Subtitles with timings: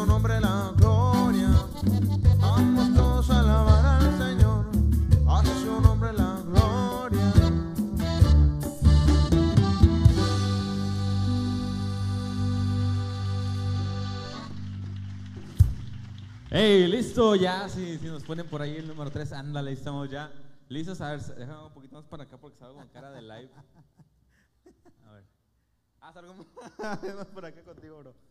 [0.00, 1.48] su nombre la gloria.
[2.40, 4.64] Vamos todos a alabar al Señor,
[5.62, 7.32] su nombre la gloria.
[16.50, 20.32] Hey, listo, ya, si, si nos ponen por ahí el número 3, ándale, estamos ya.
[20.70, 23.50] Listos, a ver, déjame un poquito más para acá porque salgo con cara de live.
[25.06, 25.24] A ver.
[26.00, 26.34] Ah, salgo
[27.18, 28.29] más por acá contigo, bro.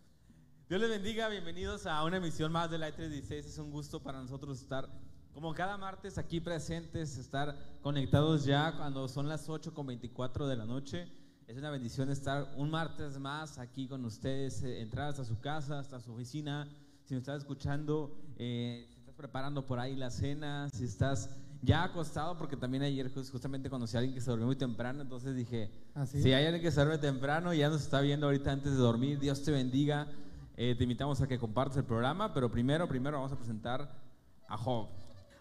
[0.70, 3.46] Dios les bendiga, bienvenidos a una emisión más de Live 316.
[3.54, 4.88] Es un gusto para nosotros estar,
[5.34, 10.56] como cada martes, aquí presentes, estar conectados ya cuando son las 8 con 24 de
[10.56, 11.08] la noche.
[11.48, 15.80] Es una bendición estar un martes más aquí con ustedes, eh, entrar hasta su casa,
[15.80, 16.68] hasta su oficina.
[17.06, 21.32] Si me estás escuchando, eh, si estás preparando por ahí la cena, si estás
[21.64, 25.02] ya acostado, porque también ayer jus- justamente conocí a alguien que se durmió muy temprano,
[25.02, 26.22] entonces dije, ¿Ah, sí?
[26.22, 28.78] si hay alguien que se duerme temprano y ya nos está viendo ahorita antes de
[28.78, 30.08] dormir, Dios te bendiga.
[30.62, 33.90] Eh, te invitamos a que compartas el programa, pero primero, primero vamos a presentar
[34.46, 34.88] a Job.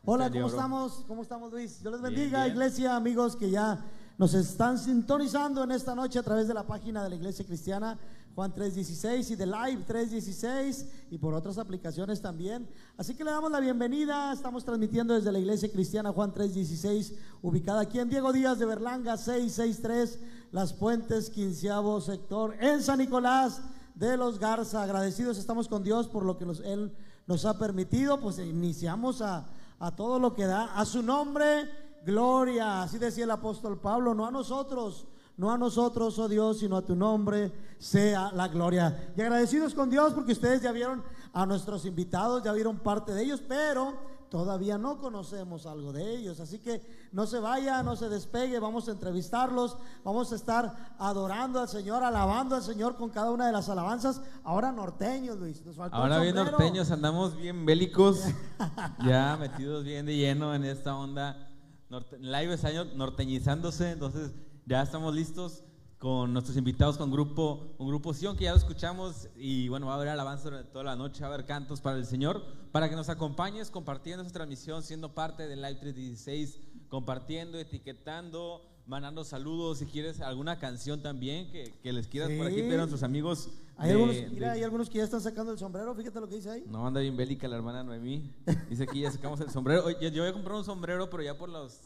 [0.05, 1.05] Hola, ¿cómo estamos?
[1.09, 1.83] ¿Cómo estamos, Luis?
[1.83, 2.55] Dios les Bien, bendiga, bien.
[2.55, 3.85] iglesia, amigos que ya
[4.17, 7.99] nos están sintonizando en esta noche a través de la página de la Iglesia Cristiana
[8.37, 12.69] Juan 316 y de Live 316 y por otras aplicaciones también.
[12.97, 14.33] Así que le damos la bienvenida.
[14.33, 19.17] Estamos transmitiendo desde la Iglesia Cristiana Juan 316, ubicada aquí en Diego Díaz de Berlanga
[19.17, 20.21] 663,
[20.53, 23.63] Las Puentes, quinceavo sector, en San Nicolás
[23.99, 24.83] de los Garza.
[24.83, 26.95] Agradecidos estamos con Dios por lo que Él
[27.27, 28.21] nos ha permitido.
[28.21, 30.75] Pues iniciamos a, a todo lo que da.
[30.75, 31.69] A su nombre,
[32.05, 32.83] gloria.
[32.83, 35.07] Así decía el apóstol Pablo, no a nosotros.
[35.37, 39.13] No a nosotros, oh Dios, sino a tu nombre sea la gloria.
[39.17, 43.23] Y agradecidos con Dios porque ustedes ya vieron a nuestros invitados, ya vieron parte de
[43.23, 43.95] ellos, pero
[44.31, 46.41] todavía no conocemos algo de ellos.
[46.41, 46.83] Así que
[47.13, 52.03] no se vaya, no se despegue, vamos a entrevistarlos, vamos a estar adorando al Señor,
[52.05, 54.21] alabando al Señor con cada una de las alabanzas.
[54.45, 55.65] Ahora norteños, Luis.
[55.65, 58.25] Nos faltó Ahora bien norteños, andamos bien bélicos,
[59.05, 61.49] ya metidos bien de lleno en esta onda.
[61.91, 64.33] Norte- live es año norteñizándose, entonces
[64.67, 65.63] ya estamos listos
[65.99, 69.95] con nuestros invitados con grupo, un grupo Sion que ya lo escuchamos y bueno, va
[69.95, 72.41] a haber alabanza toda la noche, va a haber cantos para el Señor,
[72.71, 79.25] para que nos acompañes compartiendo esta transmisión, siendo parte del Live 316, compartiendo, etiquetando, mandando
[79.25, 82.71] saludos, si quieres alguna canción también que, que les quieras por aquí Sí.
[82.73, 83.49] a nuestros amigos.
[83.77, 86.29] Hay de- algunos, de- mira, hay algunos que ya están sacando el sombrero, fíjate lo
[86.29, 86.65] que dice ahí.
[86.69, 88.33] no, anda bien bélica la hermana Noemí.
[88.71, 89.91] Dice que ya sacamos el sombrero.
[90.01, 91.77] Yo voy a comprar un sombrero, pero ya por los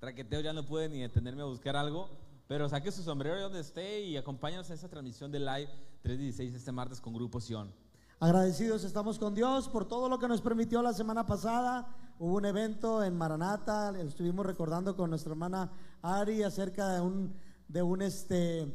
[0.00, 2.10] traqueteos ya no pude ni detenerme a buscar algo.
[2.46, 5.70] Pero saque su sombrero de donde esté y acompáñanos a esta transmisión de Live
[6.02, 7.72] 316 este martes con Grupo Sion.
[8.20, 11.88] Agradecidos estamos con Dios por todo lo que nos permitió la semana pasada.
[12.18, 15.72] Hubo un evento en Maranata, estuvimos recordando con nuestra hermana
[16.02, 17.34] Ari acerca de un,
[17.66, 18.70] de un este,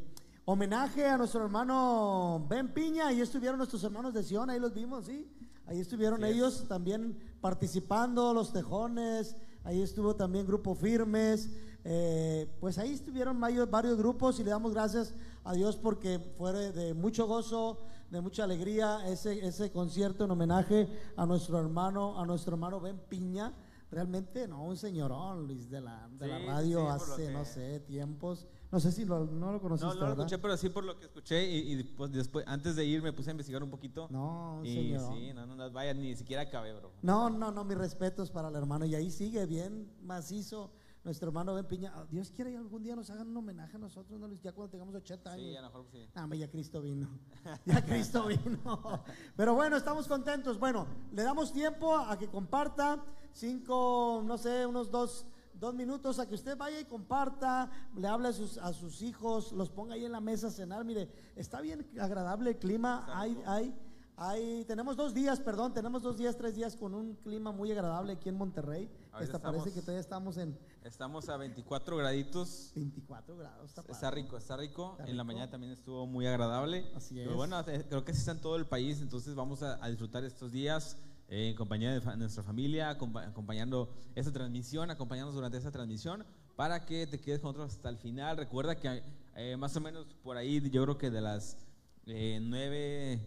[0.45, 3.07] homenaje a nuestro hermano Ben Piña.
[3.07, 5.31] Ahí estuvieron nuestros hermanos de Sion, ahí los vimos, ¿sí?
[5.67, 6.35] Ahí estuvieron es.
[6.35, 11.51] ellos también participando, los tejones, ahí estuvo también Grupo Firmes.
[11.83, 16.51] Eh, pues ahí estuvieron varios, varios grupos y le damos gracias a Dios porque fue
[16.71, 17.79] de, mucho gozo,
[18.11, 22.99] de mucha alegría ese, ese concierto en homenaje a nuestro hermano, a nuestro hermano Ben
[23.09, 23.53] Piña.
[23.91, 27.79] Realmente, no, un señorón, Luis, de la, de la radio sí, hace, que- no sé,
[27.79, 28.45] tiempos.
[28.71, 30.25] No sé si lo, no lo conociste, No, no lo ¿verdad?
[30.27, 31.49] escuché, pero sí por lo que escuché.
[31.49, 34.05] Y, y pues después, antes de ir, me puse a investigar un poquito.
[34.11, 35.15] No, un y señorón.
[35.15, 36.91] sí, no, no, no, vaya, ni siquiera acabé, bro.
[37.01, 38.85] No, no, no, mis respetos para el hermano.
[38.85, 40.69] Y ahí sigue bien macizo
[41.09, 41.91] nuestro hermano Ben Piña.
[41.95, 44.69] Ah, Dios quiere que algún día nos hagan un homenaje a nosotros, ¿no, ya cuando
[44.69, 45.47] tengamos 80 años.
[45.47, 46.07] Sí, a lo mejor sí.
[46.13, 47.09] Ah, ya Cristo vino.
[47.65, 49.03] Ya Cristo vino.
[49.35, 50.59] Pero bueno, estamos contentos.
[50.59, 55.25] Bueno, le damos tiempo a que comparta cinco, no sé, unos dos,
[55.55, 59.51] dos minutos a que usted vaya y comparta, le hable a sus, a sus hijos,
[59.51, 60.85] los ponga ahí en la mesa a cenar.
[60.85, 63.05] Mire, está bien agradable el clima.
[63.19, 63.75] Hay, hay,
[64.15, 68.13] hay, tenemos dos días, perdón, tenemos dos días, tres días con un clima muy agradable
[68.13, 68.87] aquí en Monterrey.
[69.19, 72.71] Esta parece que todavía estamos en Estamos a 24 graditos.
[72.75, 73.65] 24 grados.
[73.69, 74.95] Está, Está rico, está rico.
[74.97, 76.85] Está En la mañana también estuvo muy agradable.
[76.95, 77.35] Así Pero es.
[77.37, 80.23] bueno, eh, creo que sí está en todo el país, entonces vamos a, a disfrutar
[80.23, 85.57] estos días eh, en compañía de fa- nuestra familia, acompa- acompañando esta transmisión, acompañándonos durante
[85.57, 88.37] esta transmisión para que te quedes con nosotros hasta el final.
[88.37, 89.03] Recuerda que
[89.35, 91.57] eh, más o menos por ahí, yo creo que de las
[92.05, 93.19] eh, nueve,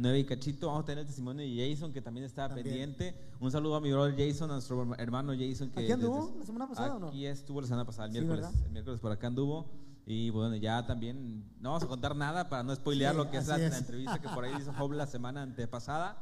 [0.00, 3.14] nueve y cachito, vamos a tener el testimonio de Jason, que también está pendiente.
[3.38, 5.70] Un saludo a mi brother Jason, a nuestro hermano Jason.
[5.70, 7.08] Que ¿Aquí anduvo desde- la semana pasada o no?
[7.08, 8.44] Aquí estuvo la semana pasada, el Sí, miércoles.
[8.46, 8.66] ¿verdad?
[8.66, 9.66] el miércoles por acá anduvo.
[10.06, 13.36] Y bueno, ya también no vamos a contar nada para no spoilear Sí, lo que
[13.36, 13.78] es la, así la es.
[13.78, 16.16] entrevista que por ahí hizo Job la semana antepasada.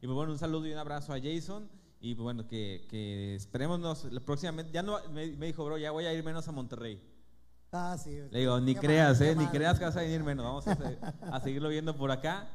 [0.00, 1.68] Y pues bueno, un saludo y un abrazo a Jason.
[2.00, 4.72] Y pues bueno, que, que esperemos nos- próximamente.
[4.72, 7.00] Ya no, me, me dijo, bro, ya voy a ir menos a Monterrey.
[7.72, 8.10] Ah, sí.
[8.30, 9.52] Le digo, ni creas, mal, eh, ni mal.
[9.52, 10.44] creas que vas a venir menos.
[10.44, 10.76] Vamos a,
[11.32, 12.48] a seguirlo viendo por acá.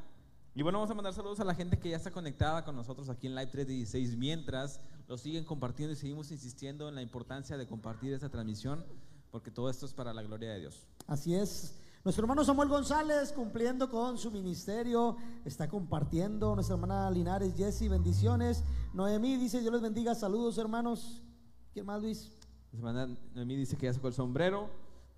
[0.54, 3.08] Y bueno, vamos a mandar saludos a la gente que ya está conectada con nosotros
[3.08, 4.16] aquí en Live 316.
[4.16, 8.84] Mientras lo siguen compartiendo y seguimos insistiendo en la importancia de compartir esta transmisión,
[9.30, 10.86] porque todo esto es para la gloria de Dios.
[11.06, 11.74] Así es.
[12.04, 16.54] Nuestro hermano Samuel González cumpliendo con su ministerio, está compartiendo.
[16.54, 18.64] Nuestra hermana Linares Jessy, bendiciones.
[18.94, 21.22] Noemí dice, Dios les bendiga, saludos hermanos.
[21.72, 22.32] ¿Quién más, Luis?
[22.72, 24.70] Nuestra hermana Noemí dice que ya sacó el sombrero.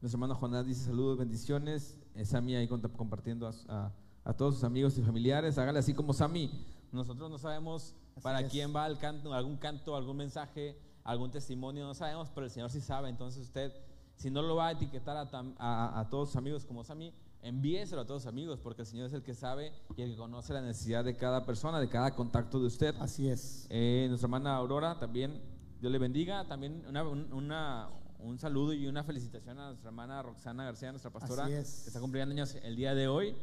[0.03, 1.97] Nuestro hermano Jonás dice saludos, bendiciones.
[2.15, 3.93] Eh, Sammy ahí compartiendo a, a-
[4.25, 5.59] a todos sus amigos y familiares.
[5.59, 6.51] Hágale así como Sammy.
[6.93, 8.51] Nosotros no sabemos Así para es.
[8.51, 12.71] quién va el canto, algún canto, algún mensaje, algún testimonio, no sabemos, pero el Señor
[12.71, 13.09] sí sabe.
[13.09, 13.73] Entonces usted,
[14.17, 17.13] si no lo va a etiquetar a, a- a todos sus amigos como Sammy,
[17.43, 20.17] envíeselo a todos sus amigos, porque el Señor es el que sabe y el que
[20.17, 22.95] conoce la necesidad de cada persona, de cada contacto de usted.
[23.01, 23.67] Así es.
[23.71, 25.41] Eh, nuestra hermana Aurora también,
[25.81, 26.47] Dios le bendiga.
[26.47, 31.11] También una- un, una- un saludo y una felicitación a nuestra hermana Roxana García, nuestra
[31.11, 31.81] pastora, Así es.
[31.85, 33.35] que está cumpliendo años el día de hoy.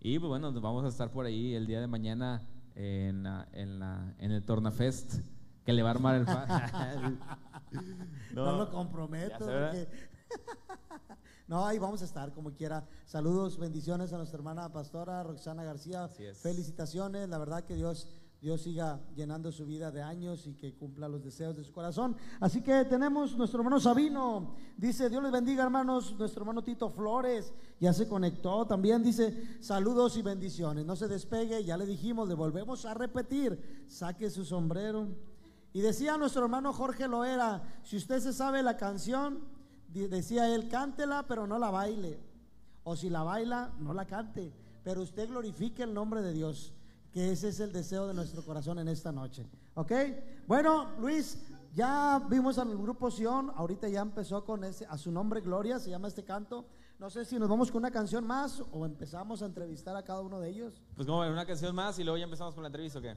[0.00, 2.42] Y pues bueno, nos vamos a estar por ahí el día de mañana
[2.74, 5.20] en, la- en, la- en el Tornafest,
[5.64, 7.20] que le va a armar el fan.
[8.34, 9.46] No, lo comprometo.
[11.46, 12.86] No, ahí vamos a estar como quiera.
[13.06, 16.06] Saludos, bendiciones a nuestra hermana pastora Roxana García.
[16.40, 18.06] Felicitaciones, la verdad que Dios,
[18.40, 22.16] Dios siga llenando su vida de años y que cumpla los deseos de su corazón.
[22.40, 27.52] Así que tenemos nuestro hermano Sabino, dice, Dios les bendiga hermanos, nuestro hermano Tito Flores
[27.78, 30.86] ya se conectó también, dice, saludos y bendiciones.
[30.86, 35.08] No se despegue, ya le dijimos, le volvemos a repetir, saque su sombrero.
[35.74, 39.40] Y decía nuestro hermano Jorge Loera, si usted se sabe la canción,
[39.88, 42.18] decía él, cántela, pero no la baile.
[42.84, 44.52] O si la baila, no la cante.
[44.82, 46.72] Pero usted glorifique el nombre de Dios,
[47.12, 49.46] que ese es el deseo de nuestro corazón en esta noche.
[49.74, 49.92] ¿Ok?
[50.46, 51.38] Bueno, Luis,
[51.74, 55.90] ya vimos al grupo Sion, ahorita ya empezó con ese, a su nombre Gloria, se
[55.90, 56.66] llama este canto.
[56.98, 60.20] No sé si nos vamos con una canción más o empezamos a entrevistar a cada
[60.20, 60.82] uno de ellos.
[60.94, 63.16] Pues como una canción más y luego ya empezamos con la entrevista, ¿o qué?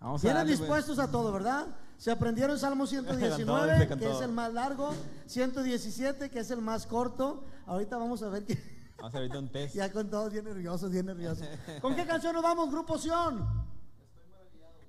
[0.00, 0.60] Vamos Vienen darle, pues.
[0.60, 1.66] dispuestos a todo, ¿verdad?
[1.96, 4.94] Se aprendieron Salmo Con todo, 119, dice, con que es el más largo,
[5.26, 7.44] 117, que es el más corto.
[7.66, 9.74] Ahorita vamos a ver que Vamos a ahorita un test.
[9.74, 11.46] ya con todos bien nerviosos, bien nerviosos.
[11.80, 13.46] ¿Con qué canción nos vamos, Grupo Sion?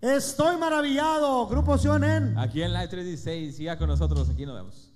[0.02, 4.91] Estoy maravillado, Grupo Sion en Aquí en Live 316, siga con nosotros, aquí nos vemos.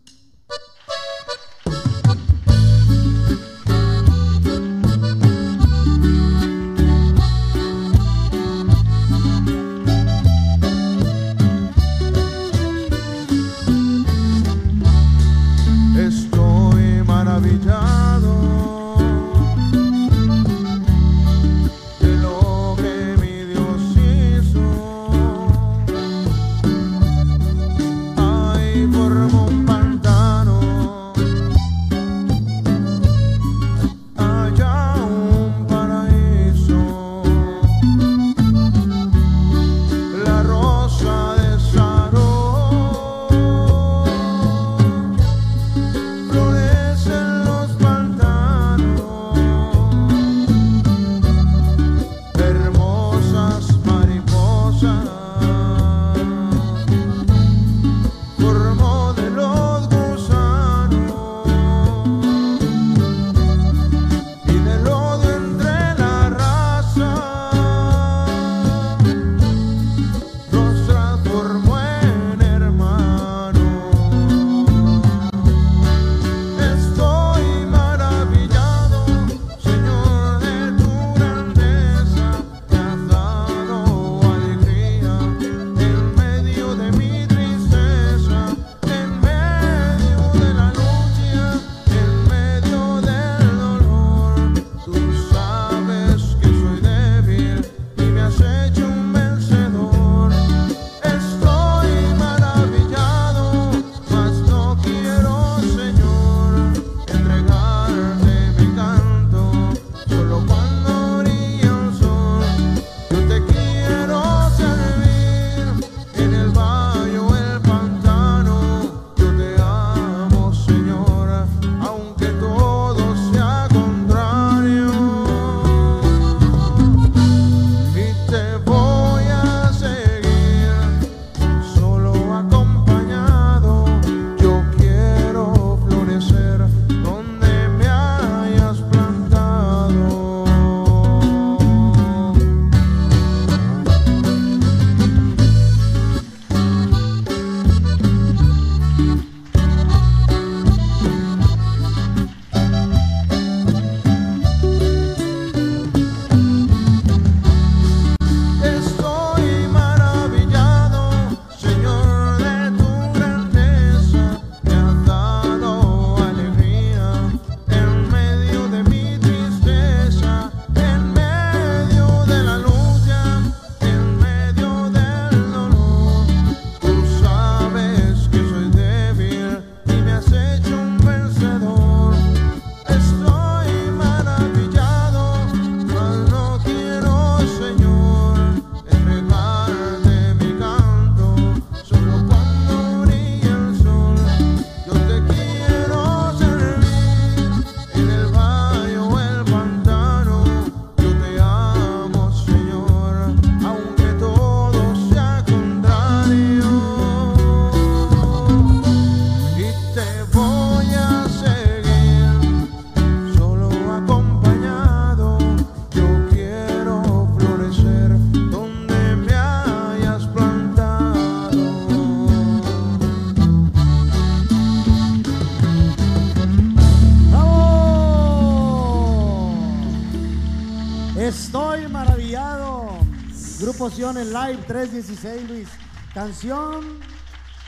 [234.36, 235.70] Live 316, Luis.
[236.14, 237.00] Canción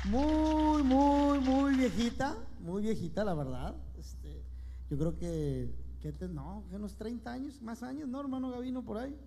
[0.03, 2.36] muy, muy, muy viejita.
[2.60, 3.73] Muy viejita, la verdad.
[3.97, 4.43] Este,
[4.89, 8.97] yo creo que, que te- no, unos 30 años, más años, ¿no, hermano Gavino, por
[8.97, 9.17] ahí?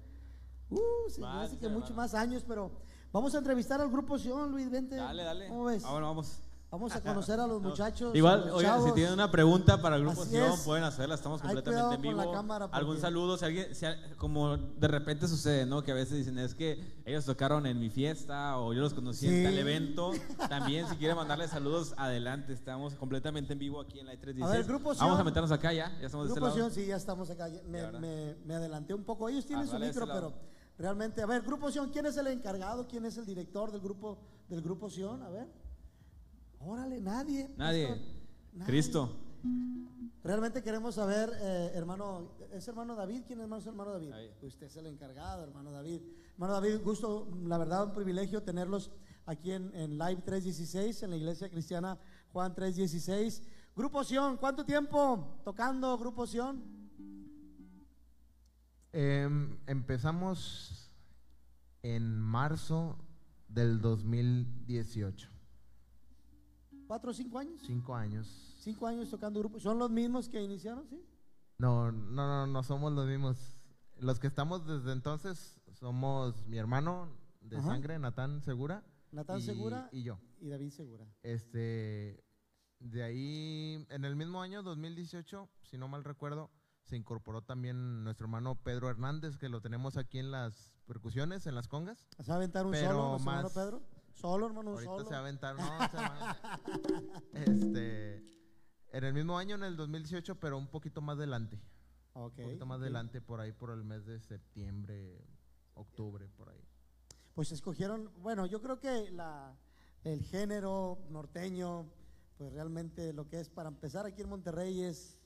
[0.69, 2.73] Uh, se me hace que muchos más años, pero
[3.11, 4.97] vamos a entrevistar al Grupo Sion, Luis, vente.
[4.97, 5.49] Dale, dale.
[5.49, 5.83] ¿Cómo ves?
[5.87, 6.43] Ah, bueno, vamos.
[6.71, 8.15] Vamos a conocer a los muchachos.
[8.15, 11.97] Igual, los oigan, si tienen una pregunta para el grupo Sion, pueden hacerla, estamos completamente
[11.97, 12.31] en vivo.
[12.33, 15.83] cámara porque- Algún saludo, si alguien, si como de repente sucede, ¿no?
[15.83, 19.27] Que a veces dicen, es que ellos tocaron en mi fiesta o yo los conocí
[19.29, 19.35] Sí.
[19.35, 20.13] en tal evento.
[20.49, 24.47] También, si quieren mandarle saludos, adelante, estamos completamente en vivo aquí en la 316.
[24.49, 25.25] A ver, Grupo Vamos a Sion.
[25.25, 26.57] meternos acá ya, ya estamos de este Grupo lado.
[26.57, 27.49] Sion, sí, ya estamos acá.
[27.67, 29.29] Me, me- me adelanté un poco.
[29.29, 30.33] Ellos tienen Ah, su micro, pero
[30.79, 32.87] realmente, a ver, Grupo Sion, ¿quién es el encargado?
[32.87, 35.21] ¿Quién es el director del grupo del Grupo Sion?
[35.25, 35.49] A ver.
[36.61, 37.51] Órale, nadie.
[37.57, 37.89] Nadie.
[37.89, 38.07] pastor.
[38.53, 38.67] Nadie.
[38.67, 39.17] Cristo.
[40.23, 43.23] Realmente queremos saber, eh, hermano, ¿es hermano David?
[43.27, 44.13] ¿Quién es hermano, hermano David?
[44.13, 44.31] Ahí.
[44.43, 46.03] Usted es el encargado, hermano David.
[46.35, 48.91] Hermano David, gusto, la verdad, un privilegio tenerlos
[49.25, 51.99] aquí en, en Live 316, en la iglesia cristiana
[52.33, 53.43] Juan 316.
[53.75, 56.63] Grupo Sion, ¿cuánto tiempo tocando Grupo Sion?
[58.93, 60.91] Em, empezamos
[61.83, 62.99] en marzo
[63.49, 65.30] del 2018.
[66.91, 67.63] ¿Cuatro o cinco años?
[67.65, 68.27] Cinco años.
[68.59, 69.61] Cinco años tocando grupo.
[69.61, 70.89] ¿Son los mismos que iniciaron?
[70.89, 71.01] Sí.
[71.57, 73.61] No, no, no, no somos los mismos.
[74.01, 77.69] Los que estamos desde entonces somos mi hermano de Ajá.
[77.69, 78.83] sangre, Natán Segura.
[79.13, 79.89] Natán y- Segura.
[79.93, 80.19] Y yo.
[80.41, 81.07] Y David Segura.
[81.23, 82.25] Este,
[82.81, 86.51] de ahí, en el mismo año, 2018, si no mal recuerdo,
[86.83, 91.55] se incorporó también nuestro hermano Pedro Hernández, que lo tenemos aquí en las percusiones, en
[91.55, 92.05] las congas.
[92.19, 93.81] ¿Se va a aventar un Pero solo, más- Pedro?
[94.21, 95.05] Solo, hermano, Ahorita solo.
[95.05, 96.63] se va a aventar, no, se va a-
[97.33, 98.17] este,
[98.93, 101.59] en el mismo año, en el 2018, pero un poquito más adelante.
[102.13, 102.83] Ok, un poquito más ok.
[102.83, 105.25] adelante, por ahí, por el mes de septiembre,
[105.75, 106.63] octubre, por ahí.
[107.35, 109.57] Pues escogieron, bueno, yo creo que la,
[110.05, 111.87] el género norteño,
[112.37, 115.19] pues realmente lo que es para empezar aquí en Monterrey es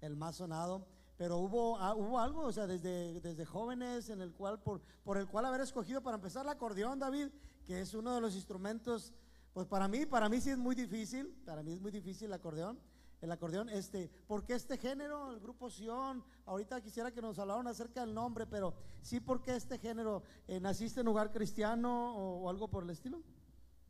[0.00, 0.86] el más sonado.
[1.16, 5.18] Pero hubo, ah, hubo algo, o sea, desde, desde jóvenes en el cual, por, por
[5.18, 7.28] el cual haber escogido para empezar el acordeón, David,
[7.66, 9.12] que es uno de los instrumentos,
[9.52, 12.34] pues para mí, para mí sí es muy difícil, para mí es muy difícil el
[12.34, 12.78] acordeón.
[13.20, 16.24] El acordeón, este, ¿por qué este género, el grupo Sion?
[16.46, 20.22] Ahorita quisiera que nos hablaran acerca del nombre, pero sí, ¿por qué este género?
[20.48, 23.22] Eh, ¿Naciste en hogar cristiano o, o algo por el estilo?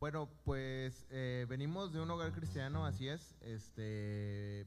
[0.01, 3.37] Bueno, pues eh, venimos de un hogar cristiano, así es.
[3.41, 4.67] Este,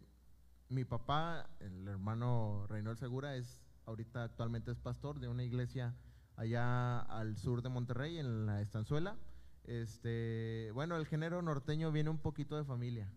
[0.70, 5.94] mi papá, el hermano Reynold Segura, es ahorita actualmente es pastor de una iglesia
[6.36, 9.16] allá al sur de Monterrey, en la Estanzuela.
[9.66, 13.10] Este, bueno, el género norteño viene un poquito de familia.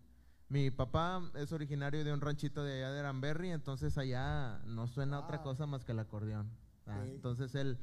[0.49, 5.19] Mi papá es originario de un ranchito de allá de Aranberry, entonces allá no suena
[5.19, 6.49] otra cosa más que el acordeón.
[6.85, 7.11] Ah, Sí.
[7.11, 7.77] Entonces él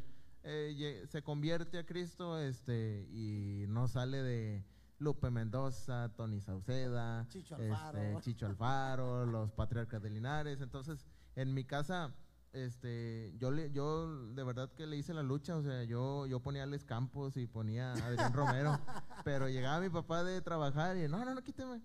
[0.44, 4.64] eh, se convierte a Cristo este, y no sale de
[4.99, 8.20] Lupe Mendoza, Tony Sauceda, Chicho este, Alfaro.
[8.20, 10.61] Chicho Alfaro, los patriarcas de Linares.
[10.61, 12.14] Entonces, en mi casa,
[12.54, 16.40] este, yo le, yo de verdad que le hice la lucha, o sea, yo, yo
[16.40, 18.78] ponía a Les Campos y ponía a Adrián Romero,
[19.24, 21.82] pero llegaba mi papá de trabajar y no, no, no, quíteme.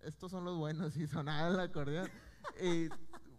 [0.00, 2.08] Estos son los buenos y sonaba el acordeón.
[2.62, 2.88] Y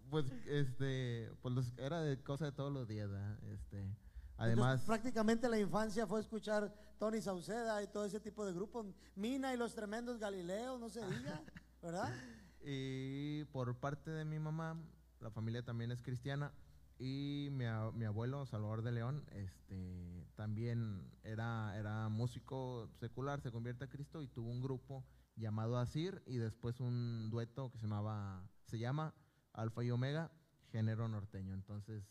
[0.10, 3.38] pues, este, pues los- era de cosa de todos los días, ¿verdad?
[3.46, 3.96] Este,
[4.38, 4.66] además.
[4.82, 9.54] Entonces, prácticamente la infancia fue escuchar Tony Sauceda y todo ese tipo de grupos, Mina
[9.54, 11.42] y los tremendos Galileos, no se diga,
[11.82, 12.14] ¿verdad?
[12.62, 14.78] Y por parte de mi mamá,
[15.20, 16.54] la familia también es cristiana.
[16.98, 23.86] Y mi, mi abuelo, Salvador de León, este, también era, era músico secular, se convierte
[23.86, 25.06] a Cristo y tuvo un grupo
[25.38, 29.14] llamado Asir y después un dueto que se llamaba, se llama
[29.54, 30.32] Alfa y Omega,
[30.72, 31.54] género norteño.
[31.54, 32.04] Entonces,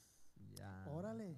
[0.55, 0.87] ya.
[0.89, 1.37] Órale.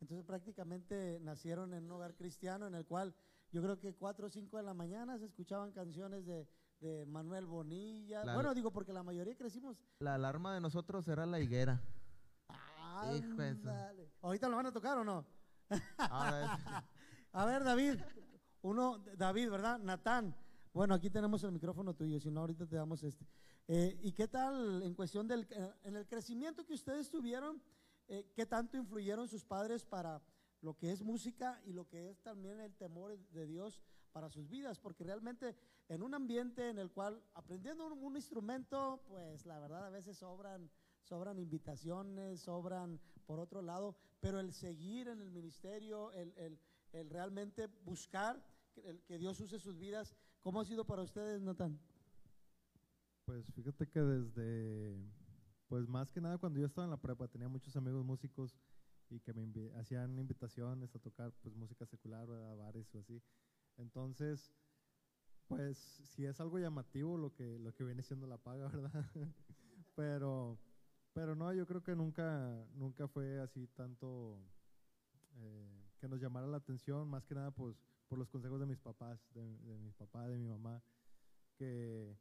[0.00, 3.14] Entonces prácticamente nacieron en un hogar cristiano en el cual
[3.52, 6.48] yo creo que 4 o 5 de la mañana se escuchaban canciones de,
[6.82, 8.24] de Manuel Bonilla.
[8.24, 9.78] La- bueno, digo porque la mayoría crecimos.
[10.00, 11.80] La alarma de nosotros era la higuera.
[13.16, 14.12] Hijo de su- Ándale.
[14.20, 15.24] ¿Ahorita lo van a tocar o no?
[15.96, 16.50] Ahora es-
[17.34, 17.94] A ver, David,
[18.60, 19.78] uno, David, ¿verdad?
[19.78, 20.36] Natán.
[20.74, 23.26] Bueno, aquí tenemos el micrófono tuyo, si no, ahorita te damos este.
[23.68, 27.62] Eh, ¿Y qué tal en cuestión del eh, en el crecimiento que ustedes tuvieron?
[28.08, 30.20] eh, ¿Qué tanto influyeron sus padres para
[30.60, 33.80] lo que es música y lo que es también el temor de Dios
[34.12, 34.78] para sus vidas?
[34.78, 35.56] Porque realmente
[35.88, 40.16] en un ambiente en el cual aprendiendo un, un instrumento, pues la verdad a veces
[40.18, 40.70] sobran,
[41.02, 46.58] sobran invitaciones, sobran por otro lado, pero el seguir en el ministerio, el, el-
[46.92, 48.44] el realmente buscar
[48.74, 51.80] que, el- que Dios use sus vidas, ¿cómo ha sido para ustedes, Natán?
[53.24, 54.96] Pues fíjate que desde,
[55.68, 58.58] pues más que nada cuando yo estaba en la prepa tenía muchos amigos músicos
[59.08, 62.56] y que me invi- hacían invitaciones a tocar pues música secular, ¿verdad?
[62.56, 63.22] bares o así.
[63.78, 64.52] Entonces,
[65.48, 69.06] pues sí es algo llamativo lo que, lo que viene siendo la paga, ¿verdad?
[69.94, 70.58] pero,
[71.12, 74.38] pero no, yo creo que nunca, nunca fue así tanto
[75.36, 77.76] eh, que nos llamara la atención, más que nada pues,
[78.08, 80.82] por los consejos de mis papás, de, de mi papá, de mi mamá,
[81.56, 82.16] que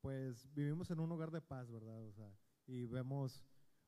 [0.00, 2.04] pues vivimos en un hogar de paz, ¿verdad?
[2.04, 2.30] O sea,
[2.66, 3.42] y vemos,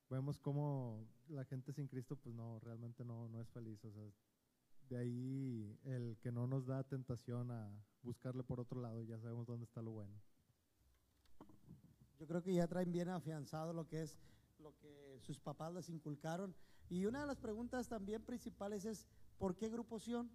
[0.08, 4.02] vemos cómo la gente sin Cristo pues no, realmente no, no es feliz, o sea,
[4.88, 7.70] de ahí el que no nos da tentación a
[8.02, 10.14] buscarle por otro lado, ya sabemos dónde está lo bueno.
[12.18, 14.18] Yo creo que ya traen bien afianzado lo que es
[14.58, 16.54] lo que sus papás les inculcaron.
[16.88, 19.06] Y una de las preguntas también principales es,
[19.38, 20.30] ¿por qué Grupo Sion?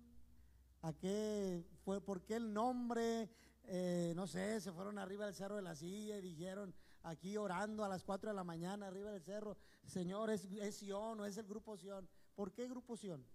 [0.82, 3.30] ¿A qué fue, por qué el nombre?
[3.64, 7.84] Eh, no sé, se fueron arriba del cerro de la silla y dijeron, aquí orando
[7.84, 11.38] a las 4 de la mañana arriba del cerro, Señor, ¿es, es Sion o es
[11.38, 12.08] el Grupo Sion?
[12.36, 13.26] ¿Por qué Grupo Sion?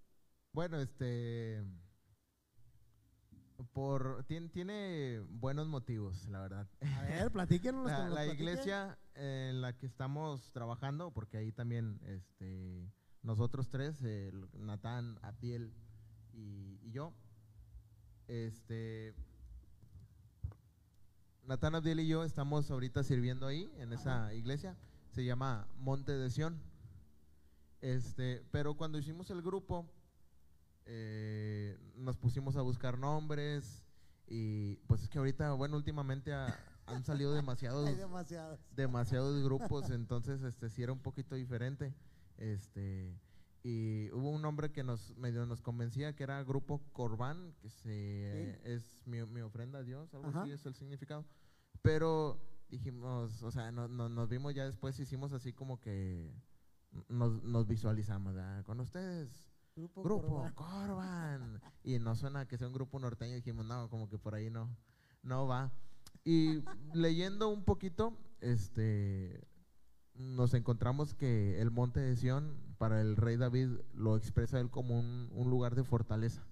[0.56, 1.62] Bueno, este.
[3.74, 6.66] Por, tiene, tiene buenos motivos, la verdad.
[6.96, 7.84] A ver, platíquenos.
[7.84, 12.90] La, la iglesia en la que estamos trabajando, porque ahí también este,
[13.20, 15.74] nosotros tres, el Natán, Abdiel
[16.32, 17.12] y, y yo,
[18.26, 19.14] este,
[21.42, 24.74] Natán, Abdiel y yo estamos ahorita sirviendo ahí, en esa iglesia,
[25.10, 26.58] se llama Monte de Sión.
[27.82, 29.86] Este, pero cuando hicimos el grupo,
[30.86, 33.82] eh, nos pusimos a buscar nombres
[34.28, 37.96] y pues es que ahorita, bueno, últimamente ha- han salido demasiados Hay
[38.74, 41.94] demasiados grupos, entonces este sí era un poquito diferente.
[42.38, 43.18] Este
[43.62, 48.60] y hubo un nombre que nos medio nos convencía que era grupo Corbán, que se
[48.74, 50.42] es mi, mi ofrenda a Dios, algo Ajá.
[50.42, 51.24] así es el significado.
[51.82, 56.32] Pero dijimos, o sea, no- no- nos vimos ya después hicimos así como que
[57.08, 58.64] nos, nos visualizamos, ¿verdad?
[58.64, 60.50] con ustedes Grupo, grupo.
[60.54, 61.60] Corban.
[61.84, 64.74] Y no suena que sea un grupo norteño dijimos no como que por ahí no
[65.22, 65.70] no va.
[66.24, 66.62] Y
[66.94, 69.46] leyendo un poquito este
[70.14, 74.98] nos encontramos que el monte de Sión para el rey David lo expresa él como
[74.98, 76.46] un, un lugar de fortaleza.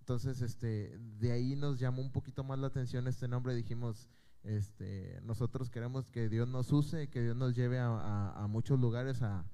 [0.00, 4.10] Entonces este de ahí nos llamó un poquito más la atención este nombre dijimos
[4.42, 8.78] este nosotros queremos que Dios nos use que Dios nos lleve a, a- a muchos
[8.78, 9.46] lugares a,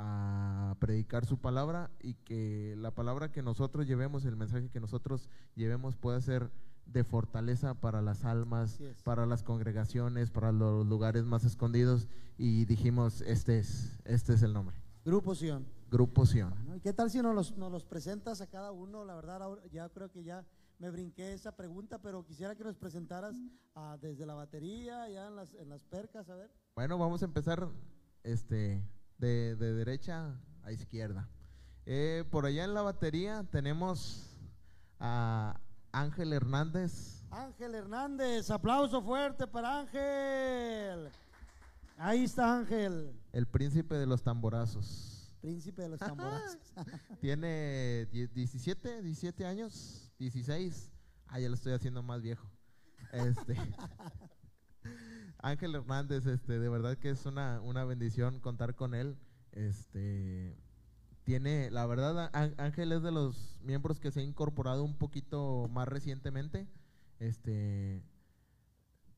[0.00, 5.28] a predicar su palabra y que la palabra que nosotros llevemos, el mensaje que nosotros
[5.54, 6.50] llevemos pueda ser
[6.86, 12.08] de fortaleza para las almas, para las congregaciones, para los lugares más escondidos
[12.38, 15.66] y dijimos, este es, este es el nombre, Grupo Sion.
[15.90, 16.50] Grupo Sion.
[16.50, 19.04] Bueno, ¿y qué tal si nos los, nos los presentas a cada uno?
[19.04, 20.46] La verdad, ahora ya creo que ya
[20.78, 23.36] me brinqué esa pregunta, pero quisiera que nos presentaras
[23.74, 26.50] ah, desde la batería, ya en las, en las percas, a ver.
[26.74, 27.68] Bueno, vamos a empezar
[28.22, 28.82] este,
[29.20, 31.28] de, de derecha a izquierda.
[31.86, 34.36] Eh, por allá en la batería tenemos
[34.98, 35.60] a
[35.92, 37.22] Ángel Hernández.
[37.30, 41.10] Ángel Hernández, aplauso fuerte para Ángel.
[41.96, 45.32] Ahí está Ángel, El príncipe de los tamborazos.
[45.40, 46.58] príncipe de los tamborazos.
[47.20, 50.90] Tiene die- 17, 17 años, 16.
[51.26, 52.48] Ah, ya lo estoy haciendo más viejo.
[53.12, 53.54] Este.
[55.42, 59.16] Ángel Hernández, este, de verdad que es una, una bendición contar con él.
[59.52, 60.56] Este
[61.24, 65.86] tiene, la verdad, Ángel es de los miembros que se ha incorporado un poquito más
[65.86, 66.66] recientemente.
[67.18, 68.02] Este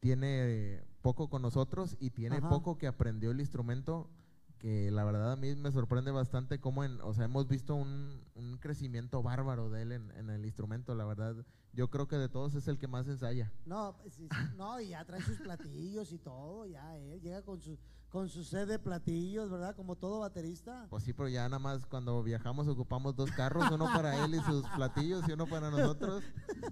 [0.01, 2.49] tiene poco con nosotros y tiene Ajá.
[2.49, 4.11] poco que aprendió el instrumento
[4.59, 8.21] que la verdad a mí me sorprende bastante cómo en, o sea, hemos visto un,
[8.35, 11.45] un crecimiento bárbaro de él en, en el instrumento, la verdad.
[11.75, 13.51] Yo creo que de todos es el que más ensaya.
[13.65, 17.43] No, pues, sí, sí, no, y ya trae sus platillos y todo, ya él llega
[17.43, 17.79] con su,
[18.11, 19.75] con su sed de platillos, ¿verdad?
[19.75, 20.87] Como todo baterista.
[20.91, 24.41] Pues sí, pero ya nada más cuando viajamos ocupamos dos carros, uno para él y
[24.41, 26.23] sus platillos y uno para nosotros.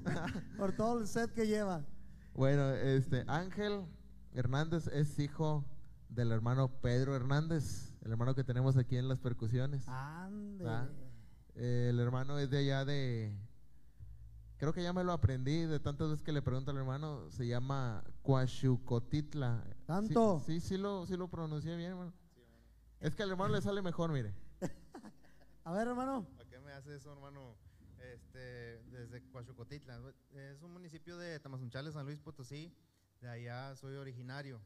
[0.59, 1.85] Por todo el set que lleva.
[2.35, 3.87] Bueno, este Ángel
[4.33, 5.65] Hernández es hijo
[6.11, 9.89] del hermano Pedro Hernández, el hermano que tenemos aquí en las percusiones.
[9.89, 10.67] Ande.
[10.69, 10.89] Ah.
[11.55, 13.35] Eh, el hermano es de allá de.
[14.61, 17.31] Creo que ya me lo aprendí de tantas veces que le pregunto al hermano.
[17.31, 19.65] Se llama Coachucotitla.
[19.87, 20.39] ¿Tanto?
[20.45, 22.13] Sí, sí, lo, sí lo pronuncié bien, hermano.
[23.01, 24.35] Es que al hermano le sale mejor, mire.
[25.65, 26.27] A ver, hermano.
[26.39, 27.57] ¿A qué me hace eso, hermano?
[28.13, 29.99] Este, desde Coachucotitla.
[30.35, 32.71] Es un municipio de Tamazunchales, San Luis Potosí.
[33.23, 34.61] De allá soy originario.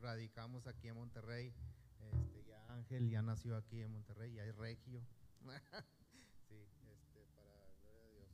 [0.00, 1.52] Radicamos aquí en Monterrey.
[2.00, 5.02] Este, ya Ángel ya nació aquí en Monterrey, ya es regio.
[6.48, 8.28] sí, este, para gloria a Dios.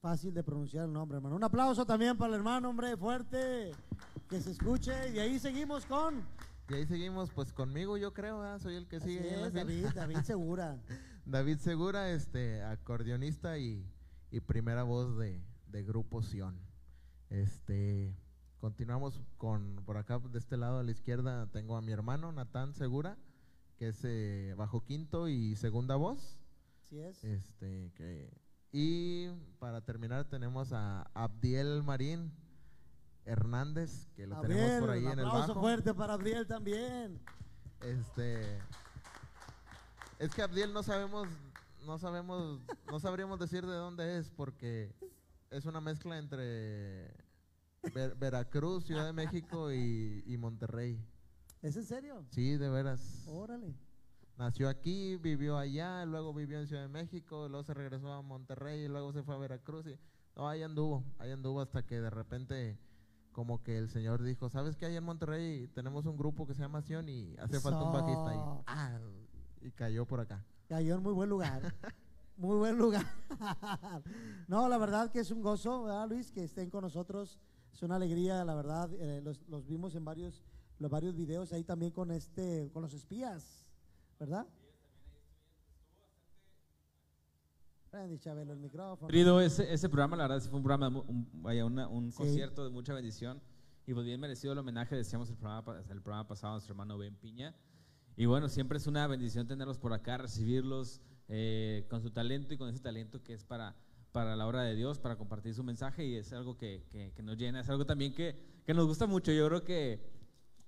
[0.00, 1.36] Fácil de pronunciar el nombre, hermano.
[1.36, 3.72] Un aplauso también para el hermano, hombre, fuerte.
[4.30, 4.92] Que se escuche.
[5.10, 6.24] Y de ahí seguimos con
[6.70, 8.60] Y ahí seguimos, pues conmigo yo creo, ¿verdad?
[8.60, 9.44] soy el que Así sigue.
[9.46, 9.52] es.
[9.52, 10.78] David, David Segura.
[11.26, 13.84] David Segura, este, acordeonista y,
[14.30, 16.58] y primera voz de, de Grupo Sion.
[17.28, 18.16] Este,
[18.58, 22.72] continuamos con, por acá, de este lado a la izquierda, tengo a mi hermano Natán
[22.72, 23.18] Segura,
[23.76, 26.38] que es eh, bajo quinto y segunda voz.
[26.82, 27.22] Así es.
[27.22, 28.32] Este, que,
[28.72, 29.28] y
[29.58, 32.32] para terminar tenemos a Abdiel Marín
[33.24, 35.60] Hernández, que lo tenemos por ahí un en el bajo.
[35.60, 37.20] fuerte para Abdiel también.
[37.80, 38.58] Este.
[40.18, 41.28] Es que Abdiel no sabemos,
[41.86, 44.94] no sabemos, no sabríamos decir de dónde es porque
[45.50, 47.14] es una mezcla entre
[47.94, 51.02] Ver- Veracruz, Ciudad de México y, y Monterrey.
[51.62, 52.24] ¿Es en serio?
[52.30, 53.24] Sí, de veras.
[53.26, 53.74] Órale.
[54.40, 58.88] Nació aquí, vivió allá, luego vivió en Ciudad de México, luego se regresó a Monterrey
[58.88, 59.86] luego se fue a Veracruz.
[59.86, 59.98] Y,
[60.34, 62.78] no, ahí anduvo, ahí anduvo hasta que de repente
[63.32, 64.86] como que el señor dijo, ¿sabes qué?
[64.86, 68.34] Ahí en Monterrey tenemos un grupo que se llama Sion y hace falta un bajista.
[68.34, 68.98] Y, ah,
[69.60, 70.42] y cayó por acá.
[70.70, 71.74] Cayó en muy buen lugar.
[72.38, 73.04] Muy buen lugar.
[74.48, 76.32] no, la verdad que es un gozo, ¿verdad, Luis?
[76.32, 77.38] Que estén con nosotros.
[77.70, 78.88] Es una alegría, la verdad.
[78.94, 80.42] eh, los, los vimos en varios,
[80.78, 83.59] los varios videos ahí también con este, con los espías,
[84.20, 84.46] ¿verdad?
[87.90, 89.08] Prende, Chabelo, el micrófono.
[89.08, 92.18] Querido, ese, ese programa, la verdad, sí fue un programa, un, vaya, una- un Sí.
[92.18, 93.42] concierto de mucha bendición.
[93.86, 96.96] Y pues bien merecido el homenaje, decíamos el programa, el programa pasado a nuestro hermano
[96.98, 97.56] Ben Piña.
[98.16, 101.00] Y bueno, siempre es una bendición tenerlos por acá, recibirlos
[101.32, 103.74] eh, con su talento y con ese talento que es para,
[104.12, 106.04] para la obra de Dios, para compartir su mensaje.
[106.04, 109.06] Y es algo que, que- que nos llena, es algo también que, que nos gusta
[109.06, 109.32] mucho.
[109.32, 110.00] Yo creo que,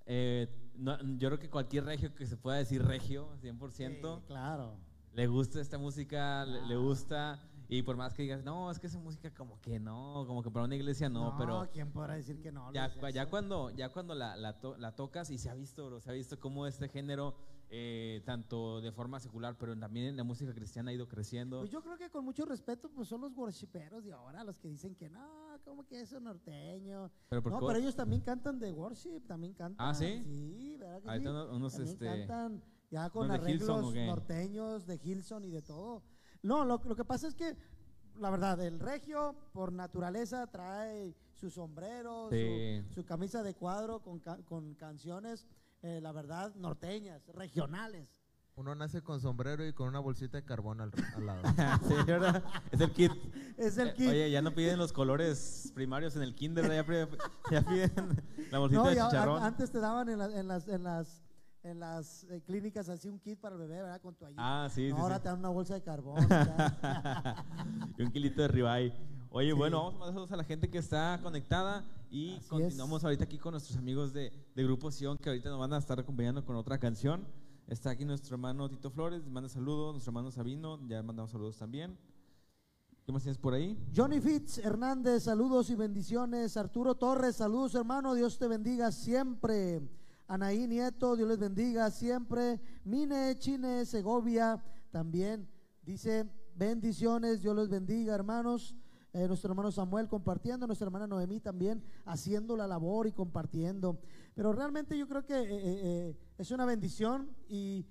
[0.06, 4.76] eh, no- yo creo que cualquier regio que se pueda decir regio, 100%, Sí, claro.
[5.12, 8.87] le gusta esta música, le, le gusta, y por más que digas, no, es que
[8.87, 12.40] esa música como que no, como que para una iglesia no, pero ¿quién podrá decir
[12.40, 12.72] que no?
[12.72, 16.11] ya, cuando, ya cuando la, la to- la tocas y se ha visto, bro, se
[16.11, 17.35] ha visto cómo este género,
[17.74, 21.61] eh, tanto de forma secular, pero también en la música cristiana ha ido creciendo.
[21.61, 24.68] Pues yo creo que con mucho respeto, pues son los worshiperos de ahora, los que
[24.68, 27.11] dicen que no, como que eso norteño.
[27.30, 29.87] Pero No, pero ellos también cantan de worship, también cantan.
[29.88, 30.22] ¿Ah, sí?
[30.22, 31.26] Sí, ¿verdad que sí?
[31.26, 35.50] uno- unos, También este, cantan ya con ¿unos de Hillsong arreglos norteños, de Hilson y
[35.50, 36.02] de todo.
[36.42, 37.56] No, lo, lo que pasa es que,
[38.18, 42.82] la verdad, el regio por naturaleza trae su sombrero, su- Sí.
[42.90, 45.46] su, camisa de cuadro con, con canciones,
[45.83, 48.09] eh, la verdad, norteñas, regionales.
[48.55, 51.42] Uno nace con sombrero y con una bolsita de carbón al, al lado.
[51.88, 52.45] sí, ¿verdad?
[52.71, 53.11] Es el kit.
[53.57, 54.09] Es el Eh, kit.
[54.11, 56.85] Oye, ya no piden los colores primarios en el kinder, ya,
[57.51, 59.38] ya piden la bolsita No, de chicharrón.
[59.38, 61.23] an- antes te daban en, las- en las, en las,
[61.62, 64.01] en las eh, clínicas así un kit para el bebé, ¿verdad?
[64.03, 64.64] Con toallita.
[64.64, 65.23] Ah, sí, No, sí, ahora sí.
[65.23, 66.18] te dan una bolsa de carbón.
[67.99, 68.92] y un kilito de ribeye.
[69.35, 69.57] Oye, Sí.
[69.57, 73.05] bueno, vamos a mandar saludos a la gente que está conectada y Así continuamos es.
[73.05, 75.99] ahorita aquí con nuestros amigos de, de Grupo Sion que ahorita nos van a estar
[75.99, 77.27] acompañando con otra canción.
[77.66, 81.97] Está aquí nuestro hermano Tito Flores, manda saludos, nuestro hermano Sabino, ya mandamos saludos también.
[83.07, 83.77] ¿Qué más tienes por ahí?
[83.97, 86.57] Johnny Fitz Hernández, saludos y bendiciones.
[86.59, 89.81] Arturo Torres, saludos hermano, Dios te bendiga siempre.
[90.29, 92.61] Anaí Nieto, Dios les bendiga siempre.
[92.85, 95.49] Mine Chine Segovia también
[95.83, 98.77] dice bendiciones, Dios les bendiga hermanos.
[99.14, 103.98] Eh, nuestro hermano Samuel compartiendo, nuestra hermana Noemí también haciendo la labor y compartiendo.
[104.35, 107.87] Pero realmente yo creo que eh, eh, eh, es una bendición y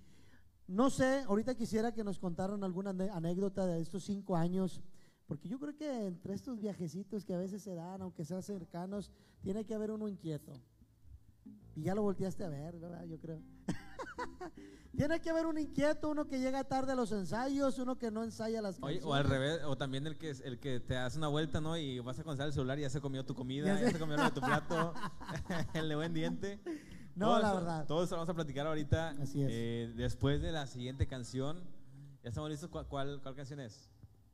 [0.68, 4.82] no sé, ahorita quisiera que nos contaran alguna anécdota de estos cinco años,
[5.28, 9.12] porque yo creo que entre estos viajecitos que a veces se dan, aunque sean cercanos,
[9.42, 10.54] tiene que haber uno inquieto.
[11.76, 13.04] Y ya lo volteaste a ver, ¿verdad?
[13.06, 13.42] Yo creo.
[14.96, 18.24] tiene que haber un inquieto, uno que llega tarde a los ensayos, uno que no
[18.24, 19.06] ensaya las Oye, canciones.
[19.06, 21.78] o al revés, o también el que, el que te hace una vuelta, ¿no?
[21.78, 24.18] Y vas a comenzar el celular y ya se comió tu comida, Ya se comió
[24.18, 24.94] lo de tu plato,
[25.74, 26.60] el de buen diente.
[27.16, 27.86] No, Todo la eso- verdad.
[27.88, 29.10] Todo eso lo vamos a platicar ahorita.
[29.22, 29.50] Así es.
[29.52, 31.62] eh, después de la siguiente canción.
[32.24, 32.70] ¿Ya estamos listos?
[32.70, 33.90] ¿Cuál, cuál, cuál canción es?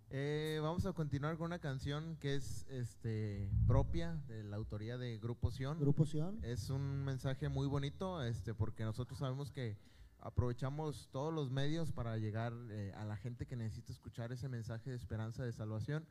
[0.09, 5.17] Eh, vamos a continuar con una canción que es este, propia de la autoría de
[5.17, 5.79] Grupo Sion.
[5.79, 6.39] Grupo Sion.
[6.43, 9.77] Es un mensaje muy bonito, este, porque nosotros sabemos que
[10.19, 14.89] aprovechamos todos los medios para llegar eh, a la gente que necesita escuchar ese mensaje
[14.89, 16.05] de esperanza, de salvación.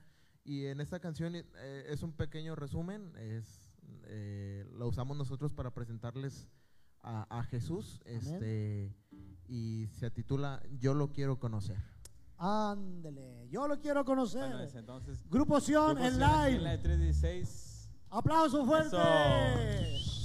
[0.44, 1.44] Y en esta canción eh,
[1.88, 3.72] es un pequeño resumen, es,
[4.04, 6.48] eh, lo usamos nosotros para presentarles
[7.02, 8.18] a, a Jesús, Amén.
[8.18, 8.94] este,
[9.48, 11.95] y se titula Yo lo quiero conocer.
[12.38, 14.42] Ándele, yo lo quiero conocer.
[14.48, 15.18] Bueno, es entonces.
[15.30, 16.56] Grupo Sion Grupo en Sion live.
[16.56, 17.90] En la de 316.
[18.10, 18.96] Aplauso fuerte.
[18.96, 20.15] Eso.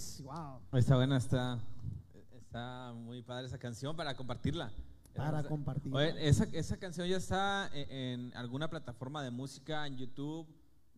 [0.00, 0.22] 316.
[0.24, 0.78] Wow.
[0.78, 1.58] Está buena, está,
[2.32, 4.72] está muy padre esa canción para compartirla.
[5.14, 5.94] Para Esa- compartir.
[5.94, 7.90] Oye, ¿esa, ¿esa canción ya está en,
[8.30, 10.46] en alguna plataforma de música, en YouTube,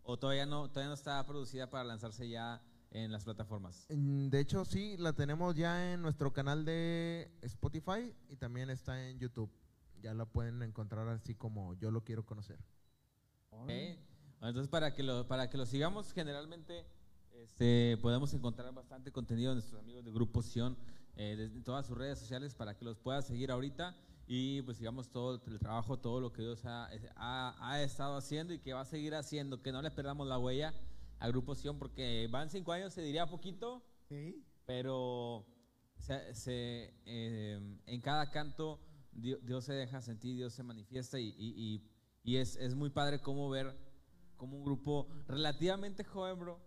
[0.03, 3.87] o todavía no, todavía no está producida para lanzarse ya en las plataformas?
[3.89, 9.09] Mm, De hecho, sí, la tenemos ya en nuestro canal de Spotify y también está
[9.09, 9.51] en YouTube.
[10.03, 12.59] Ya la pueden encontrar así como yo lo quiero conocer.
[13.51, 13.67] Ok.
[13.67, 13.97] Bueno,
[14.43, 16.85] Entonces, para que lo, para que lo sigamos, generalmente
[17.43, 20.77] este, podemos encontrar bastante contenido de nuestros amigos de Grupo Sion
[21.17, 25.11] eh, desde todas sus redes sociales para que los puedas seguir ahorita y pues sigamos
[25.11, 28.83] todo el trabajo, todo lo que Dios ha, ha- ha estado haciendo y que va
[28.83, 30.73] a seguir haciendo, que no le perdamos la huella
[31.19, 34.43] a Grupo Sion porque van cinco años, se diría poquito, Sí.
[34.67, 35.45] pero
[35.99, 38.81] se- se, eh, en cada canto
[39.15, 41.91] Dio- Dios, se deja sentir, Dios se manifiesta y, y- y-
[42.25, 43.77] y es, es muy padre cómo ver
[44.39, 46.59] como un grupo relativamente joven, bro,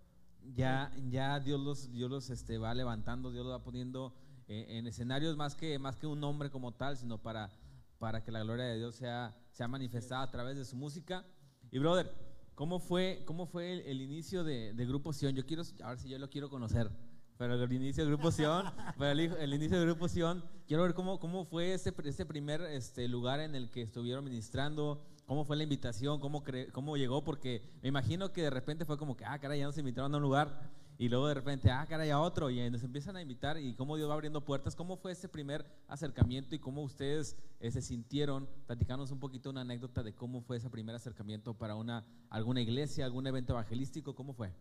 [0.54, 4.14] ya, ya Dios los, Dios los este, va levantando, Dios los va poniendo
[4.48, 7.52] eh, en escenarios más que, más que un nombre como tal, sino para,
[7.98, 11.26] para que la gloria de Dios sea, sea manifestada a través de su música.
[11.72, 12.12] Y brother,
[12.54, 15.36] ¿cómo fue, cómo fue el, el inicio de, de Grupo Sion?
[15.36, 16.92] Yo quiero, a ver si yo lo quiero conocer.
[17.38, 18.66] Pero el inicio de Grupo Sion,
[18.98, 23.08] pero el, inicio de Grupo Sion, quiero ver cómo, cómo fue ese, ese primer este,
[23.10, 27.62] lugar en el que estuvieron ministrando, cómo fue la invitación, cómo, cre- cómo llegó, porque
[27.82, 30.24] me imagino que de repente fue como que, ah, caray, ya nos invitaron a un
[30.24, 33.76] lugar, y luego de repente, ah, caray, a otro, y nos empiezan a invitar, y
[33.76, 37.82] cómo Dios va abriendo puertas, cómo fue ese primer acercamiento y cómo ustedes eh, se
[37.82, 42.62] sintieron, platicarnos un poquito una anécdota de cómo fue ese primer acercamiento para una, alguna
[42.62, 44.54] iglesia, algún evento evangelístico, ¿cómo fue?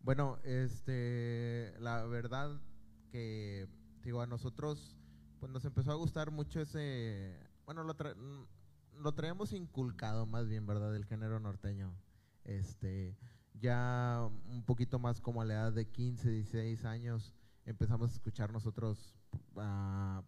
[0.00, 2.60] Bueno, este, la verdad
[3.10, 3.68] que,
[4.02, 4.96] digo, a nosotros,
[5.40, 7.94] pues nos empezó a gustar mucho ese, bueno, lo,
[8.98, 10.92] lo traíamos inculcado más bien, ¿verdad?
[10.92, 11.94] Del género norteño.
[12.44, 13.16] Este,
[13.60, 17.32] ya un poquito más como a la edad de 15, 16 años,
[17.64, 19.14] empezamos a escuchar nosotros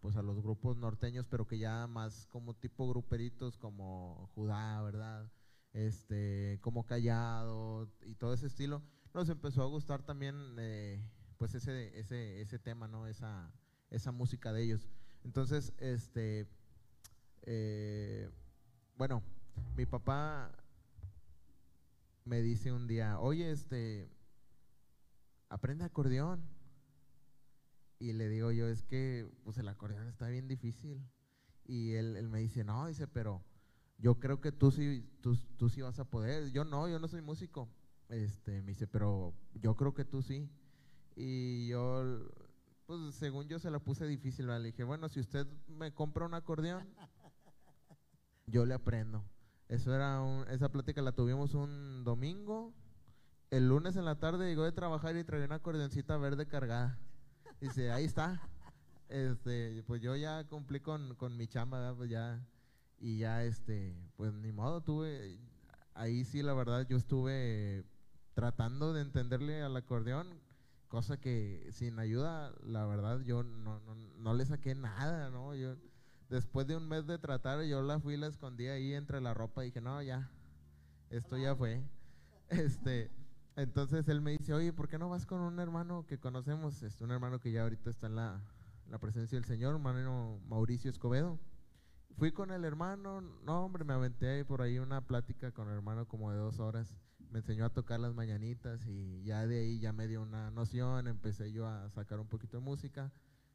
[0.00, 5.30] pues a los grupos norteños, pero que ya más como tipo gruperitos como Judá, ¿verdad?
[5.72, 8.82] Este, como Callado y todo ese estilo
[9.16, 11.02] nos empezó a gustar también eh,
[11.38, 13.06] pues ese, ese, ese tema, ¿no?
[13.06, 13.50] Esa,
[13.90, 14.88] esa música de ellos.
[15.24, 16.46] Entonces, este,
[17.42, 18.30] eh,
[18.96, 19.22] bueno,
[19.76, 20.50] mi papá
[22.24, 24.08] me dice un día, oye, este,
[25.48, 26.44] aprende acordeón.
[27.98, 31.02] Y le digo yo, es que pues el acordeón está bien difícil.
[31.64, 33.42] Y él, él me dice, no, dice, pero
[33.98, 36.50] yo creo que tú sí, tú, tú sí vas a poder.
[36.52, 37.68] Yo no, yo no soy músico.
[38.08, 40.48] Este, me dice, pero yo creo que tú sí.
[41.16, 42.28] Y yo,
[42.86, 46.34] pues según yo se la puse difícil, le dije, bueno, si usted me compra un
[46.34, 46.86] acordeón,
[48.46, 49.24] yo le aprendo.
[49.68, 52.72] Eso era un- esa plática la tuvimos un domingo.
[53.50, 56.98] El lunes en la tarde llegó de trabajar y traía una acordeoncita verde cargada.
[57.60, 58.40] Dice, ahí está.
[59.08, 61.96] Este, pues yo ya cumplí con, con mi chamba, ¿verdad?
[61.96, 62.44] Pues ya,
[62.98, 65.38] y ya este, pues ni modo, tuve,
[65.94, 67.84] ahí sí la verdad yo estuve
[68.34, 70.40] tratando de entenderle al acordeón,
[70.88, 75.54] cosa que sin ayuda, la verdad yo no, no, no le saqué nada, ¿no?
[75.54, 75.76] Yo,
[76.28, 79.34] después de un mes de tratar, yo la fui y la escondí ahí entre la
[79.34, 80.30] ropa dije, no, ya,
[81.10, 81.82] esto ya fue.
[82.48, 83.10] Este,
[83.56, 86.80] entonces él me dice, oye, ¿por qué no vas con un hermano que conocemos?
[86.84, 88.40] Este, un hermano que ya ahorita está en la,
[88.88, 91.40] la presencia del Señor, hermano Mauricio Escobedo.
[92.16, 96.06] Fui con el hermano, no hombre, me aventé por ahí una plática con el hermano
[96.06, 96.96] como de dos horas.
[97.30, 101.08] Me enseñó a tocar las mañanitas y ya de ahí ya me dio una noción,
[101.08, 103.12] empecé yo a sacar un poquito de música.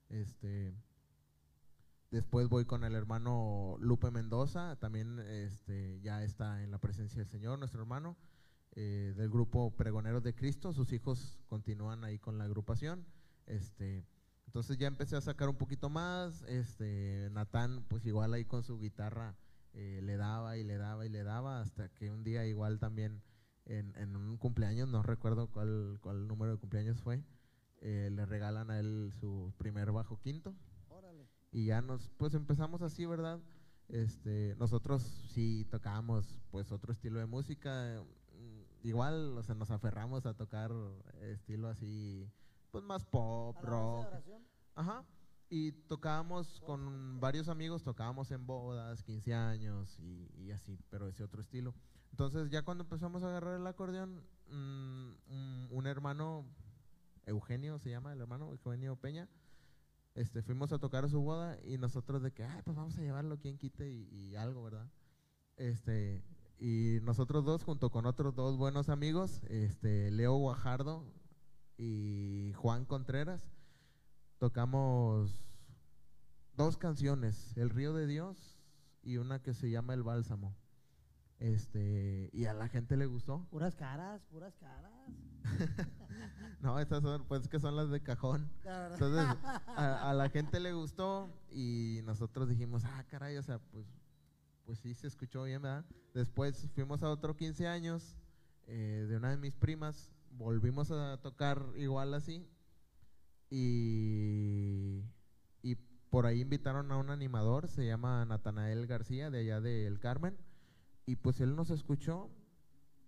[0.09, 0.74] Este,
[2.12, 7.30] después voy con el hermano Lupe Mendoza, también este, ya está en la presencia del
[7.30, 8.18] Señor, nuestro hermano,
[8.74, 10.74] eh, del grupo Pregoneros de Cristo.
[10.74, 13.05] Sus hijos continúan ahí con la agrupación.
[13.47, 14.05] Este,
[14.45, 16.43] entonces ya empecé a sacar un poquito más.
[16.43, 19.36] Este, Natán, pues igual ahí con su guitarra
[19.74, 23.22] eh, le daba y le daba y le daba, hasta que un día igual también
[23.66, 27.24] en, un cumpleaños, no recuerdo cuál, cuál número de cumpleaños fue,
[27.80, 30.53] eh, le regalan a él su primer bajo quinto.
[31.52, 33.39] Y ya nos, pues empezamos así, ¿verdad?
[33.89, 38.02] Este, nosotros sí tocábamos pues otro estilo de música,
[38.34, 40.72] mm, igual, o sea, nos aferramos a tocar
[41.22, 42.32] estilo así,
[42.72, 44.08] pues más pop, rock.
[44.76, 45.04] Ajá.
[45.49, 51.26] Y tocábamos con varios amigos, tocábamos en bodas, 15 años y, y así, pero ese
[51.26, 51.76] otro estilo.
[52.12, 56.45] Entonces ya cuando empezamos a agarrar el acordeón, mm, un, un hermano,
[57.26, 59.28] Eugenio se llama el hermano, Eugenio Peña,
[60.16, 63.01] este, fuimos a tocar a su boda y nosotros de que, ay, pues vamos a
[63.01, 64.89] llevarlo, quien quite y, y algo, ¿verdad?
[65.57, 66.24] Este,
[66.57, 71.05] y nosotros dos, junto con otros dos buenos amigos, este, Leo Guajardo,
[71.82, 73.43] y Juan Contreras.
[74.38, 75.43] Tocamos
[76.53, 78.59] dos canciones, El Río de Dios
[79.01, 80.55] y una que se llama El Bálsamo.
[81.39, 83.47] Este, y a la gente le gustó.
[83.49, 84.91] Puras caras, puras caras.
[86.62, 88.47] No, estas son, pues que son las de cajón.
[88.93, 89.26] Entonces,
[89.76, 93.88] a, a la gente le gustó y nosotros dijimos, ah, caray, o sea, pues,
[94.66, 95.86] pues sí se escuchó bien, ¿verdad?
[96.14, 98.16] Después fuimos a otro 15 años
[98.68, 102.47] eh, de una de mis primas, volvimos a tocar igual así
[103.49, 105.03] y,
[105.64, 105.76] y
[106.09, 110.38] por ahí invitaron a un animador, se llama Natanael García, de allá de El Carmen,
[111.05, 112.30] y pues él nos escuchó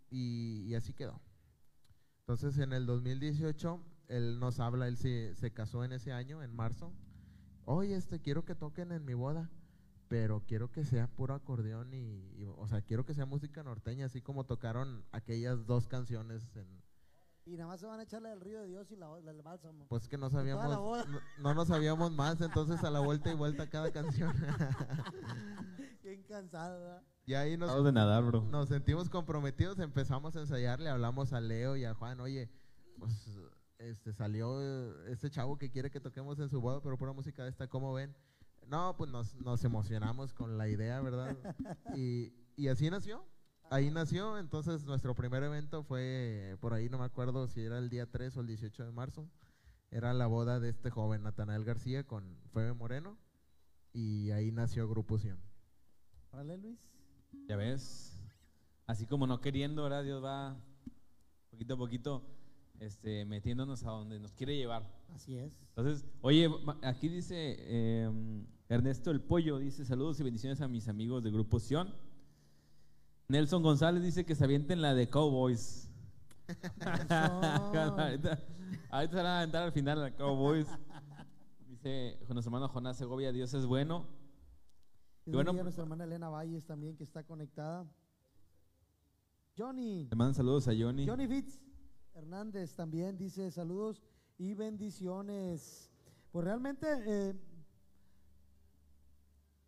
[0.09, 1.21] y, y así quedó.
[2.23, 6.55] Entonces en el 2018 él nos habla, él se, se casó en ese año, en
[6.55, 6.93] marzo.
[7.65, 9.49] Oye, este, quiero que toquen en mi boda,
[10.07, 14.05] pero quiero que sea puro acordeón y, y, o sea, quiero que sea música norteña,
[14.05, 16.82] así como tocaron aquellas dos canciones en,
[17.45, 19.41] Y nada más se van a echarle el río de Dios y la, la- el
[19.41, 19.85] bálsamo.
[19.89, 23.69] pues que no sabíamos, no, no nos sabíamos más, entonces a la vuelta y vuelta
[23.69, 24.33] cada canción.
[26.03, 27.03] Bien cansado, ¿verdad?
[27.25, 28.41] y ahí nos, Acabamos de nadar, bro.
[28.43, 32.49] nos sentimos comprometidos, empezamos a ensayar, le hablamos a Leo y a Juan, oye,
[32.99, 33.39] pues
[33.77, 37.49] este salió este chavo que quiere que toquemos en su boda, pero pura música de
[37.49, 38.15] esta, ¿cómo ven?
[38.67, 41.35] No, pues nos, nos emocionamos con la idea, ¿verdad?
[41.97, 43.25] Y, y así nació.
[43.73, 47.89] Ahí nació, entonces nuestro primer evento fue, por ahí no me acuerdo si era el
[47.89, 49.27] día 3 o el 18 de marzo,
[49.89, 53.17] era la boda de este joven Natanael García con Febe Moreno
[53.91, 55.39] y ahí nació Grupo Sion.
[56.29, 56.77] Órale, Luis.
[57.47, 58.15] Ya ves.
[58.85, 60.03] Así como no queriendo, ¿verdad?
[60.03, 60.55] Dios va
[61.49, 62.23] poquito a poquito
[62.79, 64.87] este, metiéndonos a donde nos quiere llevar.
[65.15, 65.51] Así es.
[65.69, 66.47] Entonces, oye,
[66.83, 71.59] aquí dice eh, Ernesto el Pollo, dice saludos y bendiciones a mis amigos de Grupo
[71.59, 72.12] Sion.
[73.27, 75.89] Nelson González dice que se avienten la de Cowboys.
[77.09, 78.39] ahorita,
[78.89, 80.67] ahorita se van a aventar al final la Cowboys.
[81.67, 84.05] Dice nuestro hermano Jonás Segovia, Dios es bueno.
[85.25, 87.85] Y bueno, nuestra hermana Elena Valles también que está conectada.
[89.57, 90.07] Johnny.
[90.09, 91.07] Le mandan saludos a Johnny.
[91.07, 91.59] Johnny Fitz
[92.13, 94.01] Hernández también dice saludos
[94.37, 95.89] y bendiciones.
[96.31, 97.35] Pues realmente eh,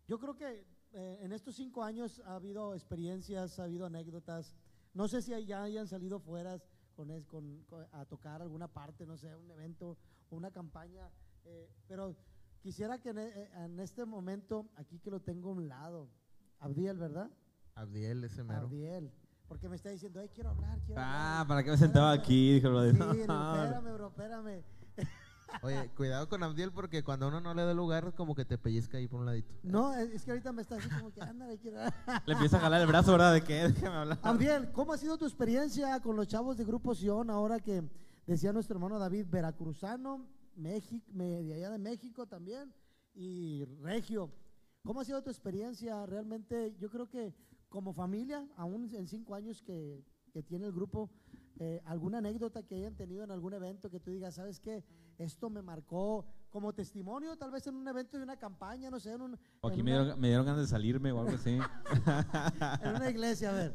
[0.06, 0.64] yo creo que
[0.98, 4.54] eh, en estos cinco años ha habido experiencias, ha habido anécdotas.
[4.94, 6.58] No sé si ya hayan salido fuera
[6.94, 9.98] con, es- con- con- a tocar alguna parte, no sé, un evento
[10.30, 11.10] o una campaña,
[11.44, 12.16] eh, pero
[12.62, 16.08] quisiera que en, e- en este momento, aquí que lo tengo a un lado,
[16.60, 17.30] Abdiel, ¿verdad?
[17.74, 18.62] Abdiel, ese mero.
[18.62, 19.12] Abdiel,
[19.46, 21.46] porque me está diciendo, ay, quiero hablar, quiero Ah, hablar".
[21.48, 22.54] ¿para qué me sentaba aquí?
[22.54, 22.94] Dijo el brother.
[22.94, 24.64] Sí, No, espérame, bro, espérame.
[25.62, 28.98] Oye, cuidado con Abdiel porque cuando uno no le da lugar, como que te pellizca
[28.98, 29.54] ahí por un ladito.
[29.62, 31.78] No, es que ahorita me está así como que, ándale, quiero
[32.24, 33.32] Le empieza a jalar el brazo, ¿verdad?
[33.32, 33.68] ¿De qué?
[33.68, 34.18] Déjame hablar.
[34.22, 37.82] Abdiel, ¿cómo ha sido tu experiencia con los chavos de Grupo Sion ahora que
[38.26, 40.26] decía nuestro hermano David, veracruzano,
[40.56, 42.72] México, de allá de México también,
[43.14, 44.30] y Regio?
[44.84, 46.06] ¿Cómo ha sido tu experiencia?
[46.06, 47.34] Realmente, yo creo que
[47.68, 51.10] como familia, aún en cinco años que, que tiene el grupo,
[51.58, 54.84] eh, alguna anécdota que hayan tenido en algún evento que tú digas, ¿sabes qué?
[55.18, 59.12] Esto me marcó como testimonio, tal vez en un evento de una campaña, no sé,
[59.12, 61.34] en, un, O en aquí me una- dieron, me dieron ganas de salirme o algo
[61.34, 61.58] así.
[62.82, 63.74] en una iglesia, a ver.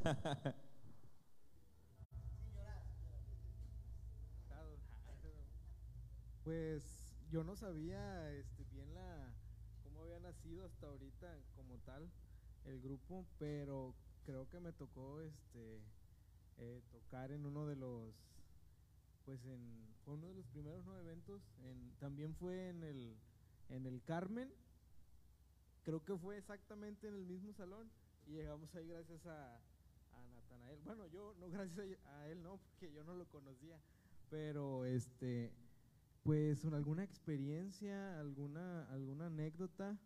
[6.43, 9.33] Pues yo no sabía este, bien la
[9.83, 12.11] cómo había nacido hasta ahorita como tal
[12.65, 15.81] el grupo, pero creo que me tocó este
[16.57, 18.15] eh, tocar en uno de los
[19.25, 20.97] pues en fue uno de los primeros ¿no?
[20.97, 23.15] eventos en, también fue en el
[23.69, 24.51] en el Carmen
[25.83, 27.89] creo que fue exactamente en el mismo salón
[28.27, 32.91] y llegamos ahí gracias a, a Natanael bueno yo no gracias a, él no porque
[32.91, 33.79] yo no lo conocía
[34.29, 35.51] pero este
[36.23, 39.97] pues una- alguna experiencia, alguna, alguna anécdota,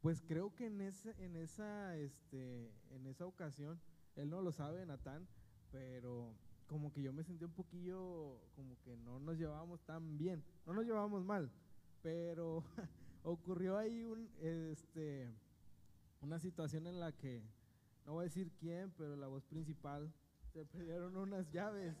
[0.00, 3.80] pues creo que en ese, en esa, este, en esa ocasión,
[4.16, 5.28] él no lo sabe, Natán,
[5.70, 6.34] pero
[6.68, 10.74] como que yo me sentí un poquillo, como que no nos llevábamos tan bien, no
[10.74, 11.50] nos llevábamos mal,
[12.02, 12.62] pero
[13.24, 15.32] ocurrió ahí un, este,
[16.20, 17.42] una situación en la que,
[18.04, 20.12] no voy a decir quién, pero la voz principal,
[20.52, 21.94] se perdieron unas llaves.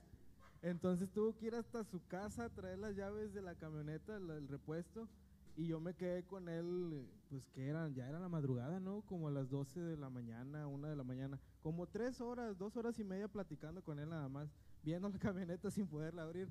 [0.60, 4.28] Entonces tuvo que ir hasta su casa a traer las llaves de la camioneta, el,
[4.30, 5.08] el repuesto,
[5.58, 9.02] y yo me quedé con él, pues que eran, ya era la madrugada, ¿no?
[9.02, 12.76] Como a las 12 de la mañana, una de la mañana, como tres horas, dos
[12.76, 14.54] horas y media platicando con él nada más,
[14.84, 16.48] viendo la camioneta sin poderla abrir,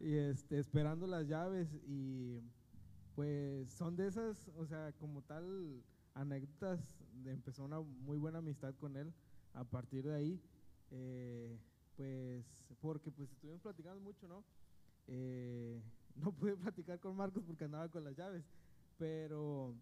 [0.00, 2.40] y este, esperando las llaves, y
[3.16, 5.82] pues son de esas, o sea, como tal,
[6.14, 9.12] anécdotas, de, empezó una muy buena amistad con él
[9.52, 10.40] a partir de ahí.
[10.92, 11.58] eh,
[11.96, 12.46] pues
[12.80, 14.44] porque pues estuvimos platicando mucho, ¿no?
[15.08, 15.82] Eh,
[16.20, 18.44] no pude platicar con Marcos porque andaba con las llaves,
[18.98, 19.74] pero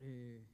[0.00, 0.44] eh,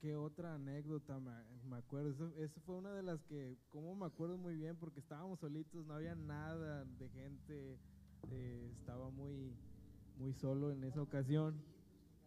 [0.00, 1.32] ¿qué otra anécdota me,
[1.68, 2.10] me acuerdo?
[2.10, 5.86] Eso, eso fue una de las que, como me acuerdo muy bien, porque estábamos solitos,
[5.86, 7.78] no había nada de gente,
[8.30, 9.54] eh, estaba muy,
[10.18, 11.54] muy solo en esa ocasión.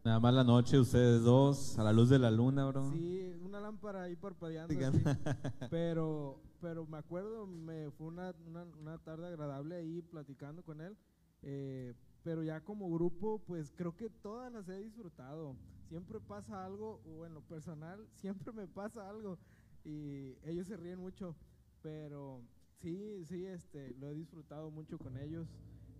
[0.04, 2.90] Nada más la noche, ustedes dos, a la luz de la luna, bro.
[2.92, 4.74] Sí, una lámpara ahí parpadeando.
[4.88, 5.04] Así.
[5.70, 10.96] Pero, pero me acuerdo, me fue una, una, una tarde agradable ahí platicando con él.
[11.42, 15.56] Eh, pero ya como grupo, pues creo que todas las he disfrutado.
[15.88, 19.38] Siempre pasa algo, o en lo personal, siempre me pasa algo.
[19.84, 21.36] Y ellos se ríen mucho.
[21.82, 22.44] Pero
[22.80, 25.48] sí, sí, este, lo he disfrutado mucho con ellos.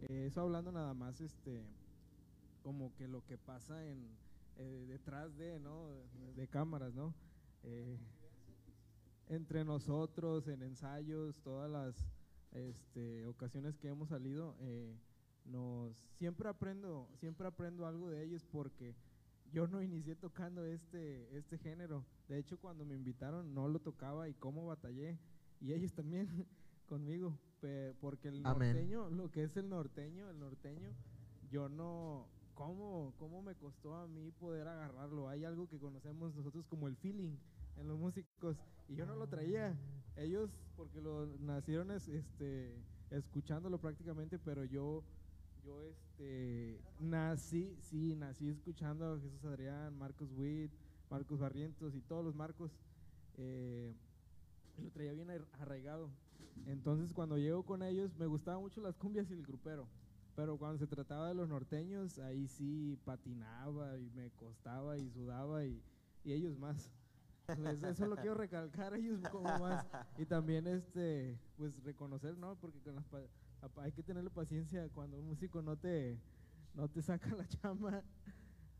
[0.02, 1.66] Eh, eso hablando nada más, este,
[2.62, 4.16] como que lo que pasa en
[4.58, 5.90] eh, detrás de, ¿no?
[6.36, 7.14] De, cámaras, ¿no?
[7.64, 7.98] Eh,
[9.30, 11.96] entre nosotros, en ensayos, todas las
[12.52, 14.96] este, ocasiones que hemos salido, eh,
[15.52, 18.96] nos siempre aprendo, siempre aprendo algo de ellos porque
[19.52, 22.06] yo no inicié tocando este, este género.
[22.28, 25.20] De hecho, cuando me invitaron no lo tocaba y cómo batallé.
[25.60, 26.28] Y ellos también
[26.88, 27.38] conmigo.
[28.00, 28.74] porque el Amén.
[28.74, 30.90] norteño, lo que es el norteño, el norteño,
[31.52, 35.28] yo no, ¿cómo, ¿cómo me costó a mí poder agarrarlo?
[35.30, 37.36] Hay algo que conocemos nosotros como el feeling
[37.78, 39.78] en los músicos y yo no lo traía.
[40.16, 42.82] Ellos, porque lo nacieron es- este,
[43.12, 45.04] escuchándolo prácticamente, pero yo,
[45.64, 50.72] yo este, nací, sí, nací escuchando a Jesús Adrián, Marcos Witt,
[51.10, 52.72] Marcos Barrientos y todos los Marcos.
[53.38, 53.94] eh,
[54.78, 56.10] lo traía bien ar- arraigado.
[56.66, 59.88] Entonces cuando llego con ellos me gustaban mucho las cumbias y el grupero.
[60.36, 65.66] Pero cuando se trataba de los norteños, ahí sí patinaba y me costaba y sudaba
[65.66, 65.84] y,
[66.24, 66.92] y ellos más.
[67.48, 69.86] Pues eso lo quiero recalcar, ellos como más.
[70.18, 72.56] Y también este, pues reconocer, ¿no?
[72.56, 73.06] Porque con las
[73.78, 76.18] hay que tenerle paciencia cuando un músico no te,
[76.74, 78.04] no te saca la chamba.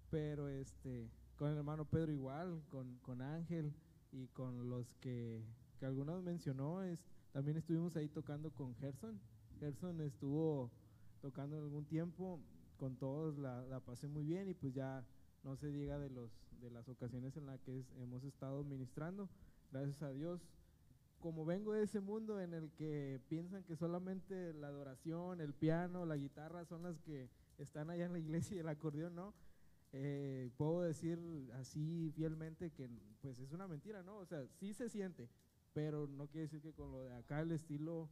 [0.10, 3.74] Pero este, con el hermano Pedro igual, con, con Ángel
[4.12, 5.44] y con los que,
[5.80, 7.00] que algunos mencionó, es,
[7.32, 9.20] también estuvimos ahí tocando con Gerson.
[9.60, 10.70] Gerson estuvo
[11.22, 12.40] tocando algún tiempo,
[12.78, 15.06] con todos la, la pasé muy bien y pues ya
[15.44, 19.30] no se diga de, los, de las ocasiones en las que es- hemos estado ministrando,
[19.72, 20.42] gracias a Dios.
[21.22, 26.06] Como vengo de ese mundo en el que piensan que solamente la adoración, el piano,
[26.06, 29.34] la guitarra son las que están allá en la iglesia y el acordeón, ¿no?
[29.94, 31.20] Eh, puedo decir
[31.54, 32.90] así fielmente que
[33.22, 34.18] pues es una mentira, ¿no?
[34.18, 35.30] O sea, sí se siente,
[35.74, 38.10] pero no quiere decir que con lo de acá el estilo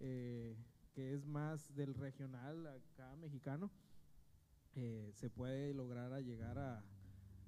[0.00, 0.56] eh,
[0.94, 3.70] que es más del regional acá mexicano
[4.76, 6.82] eh, se puede lograr a llegar a,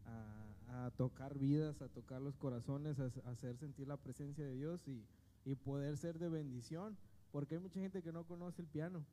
[0.06, 4.55] a- a tocar vidas, a tocar los corazones, a, a hacer sentir la presencia de
[4.55, 5.05] Dios y,
[5.45, 6.97] y poder ser de bendición,
[7.33, 9.05] porque hay mucha gente que no conoce el piano.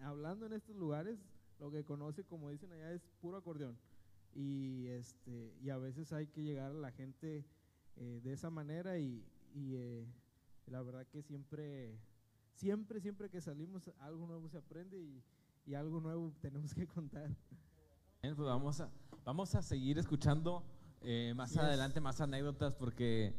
[0.00, 1.18] Hablando en estos lugares,
[1.58, 3.76] lo que conoce, como dicen allá, es puro acordeón.
[4.34, 7.44] Y, este, y a veces hay que llegar a la gente
[7.96, 10.06] eh, de esa manera y, y, eh,
[10.66, 11.98] la verdad que siempre,
[12.54, 15.22] siempre, siempre que salimos algo nuevo se aprende y,
[15.66, 17.34] y algo nuevo tenemos que contar.
[18.22, 18.90] Bien, pues vamos a,
[19.24, 20.62] vamos a seguir escuchando
[21.02, 21.58] eh, más Yes.
[21.60, 23.34] adelante más anécdotas porque,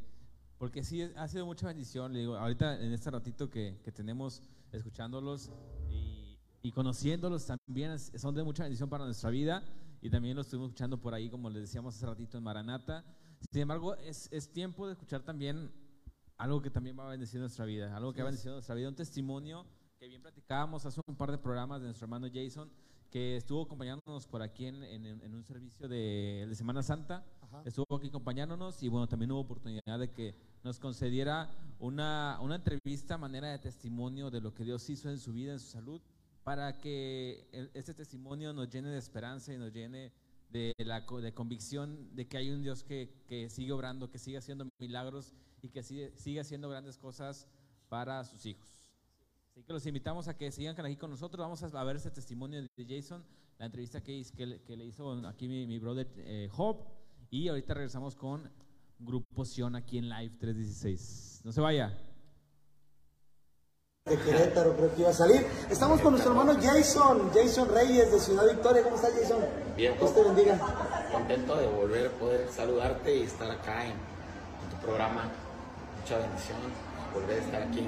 [0.57, 2.14] porque sí ha sido mucha bendición.
[2.14, 4.41] Le digo, ahorita en este ratito que, que tenemos
[4.72, 5.51] escuchándolos
[5.89, 9.64] y, y conociéndolos también son de mucha bendición para nuestra vida
[10.01, 13.03] y también los estuvimos escuchando por ahí, como les decíamos hace ratito en Maranata.
[13.51, 15.72] Sin embargo, es, es tiempo de escuchar también
[16.38, 18.88] algo que también va a bendecir nuestra vida, algo que va a bendecir nuestra vida,
[18.89, 19.66] un testimonio
[19.97, 22.70] que bien platicábamos hace un par de programas de nuestro hermano Jason,
[23.10, 27.64] que estuvo acompañándonos por aquí en, en- en un servicio de, de Semana Santa, Ajá.
[27.66, 31.49] estuvo aquí acompañándonos y bueno, también hubo oportunidad de que nos concediera
[31.80, 35.60] una, una entrevista manera de testimonio de lo que Dios hizo en su vida, en
[35.60, 36.01] su salud,
[36.43, 40.12] para que el- este testimonio nos llene de esperanza y nos llene
[40.51, 44.38] de la de convicción de que hay un Dios que, que sigue obrando, que sigue
[44.38, 47.47] haciendo milagros y que sigue, sigue haciendo grandes cosas
[47.88, 48.68] para sus hijos.
[49.60, 51.43] Así que los invitamos a que sigan aquí con nosotros.
[51.43, 53.22] Vamos a ver ese testimonio de Jason,
[53.57, 56.78] la entrevista que, le, que le hizo aquí mi, mi brother eh, Job.
[57.30, 58.49] Y ahorita regresamos con
[58.99, 61.41] Grupo Sion aquí en Live 316.
[61.43, 61.93] No se vaya.
[64.05, 65.45] de Querétaro, creo que iba a salir.
[65.70, 68.82] Estamos con nuestro hermano Jason, Jason Reyes de Ciudad Victoria.
[68.82, 69.43] ¿Cómo estás, Jason?
[69.76, 70.57] Bien, Dios te bendiga.
[71.12, 75.30] contento de volver a poder saludarte y estar acá en, en tu programa.
[75.99, 76.60] Mucha bendición
[77.14, 77.86] volver a estar aquí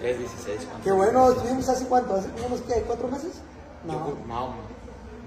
[0.00, 0.60] 316.
[0.66, 0.84] ¿cuánto?
[0.84, 3.32] Qué bueno, estuvimos hace cuánto, hace unos ¿qué, cuatro meses.
[3.86, 3.92] Yo,
[4.26, 4.54] No,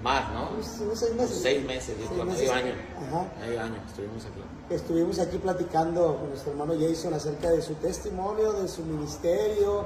[0.02, 0.50] más, ¿no?
[0.50, 1.38] Unos- unos seis meses.
[1.42, 2.38] Seis meses, Seis meses.
[2.40, 2.72] medio año.
[3.08, 3.26] Ajá.
[3.40, 4.74] Medio año estuvimos aquí.
[4.74, 9.84] Estuvimos aquí platicando con nuestro hermano Jason acerca de su testimonio, de su ministerio.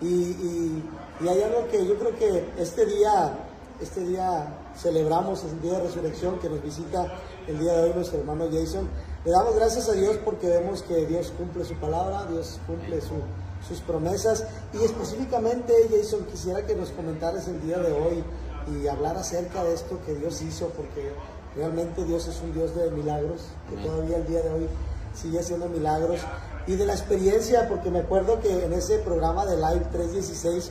[0.00, 0.84] Y, y-
[1.20, 3.32] y hay algo que yo creo que este día,
[3.80, 7.06] este día celebramos, el día de resurrección que nos visita
[7.46, 8.88] el día de hoy nuestro hermano Jason.
[9.24, 13.22] Le damos gracias a Dios porque vemos que Dios cumple su palabra, Dios cumple su-
[13.66, 14.44] sus promesas.
[14.72, 18.24] Y específicamente, Jason, quisiera que nos comentaras el día de hoy
[18.72, 21.12] y hablar acerca de esto que Dios hizo, porque
[21.56, 23.86] realmente Dios es un Dios de milagros, que Amén.
[23.86, 24.68] todavía el día de hoy
[25.14, 26.20] sigue haciendo milagros.
[26.66, 30.70] Y de la experiencia, porque me acuerdo que en ese programa de Live 316,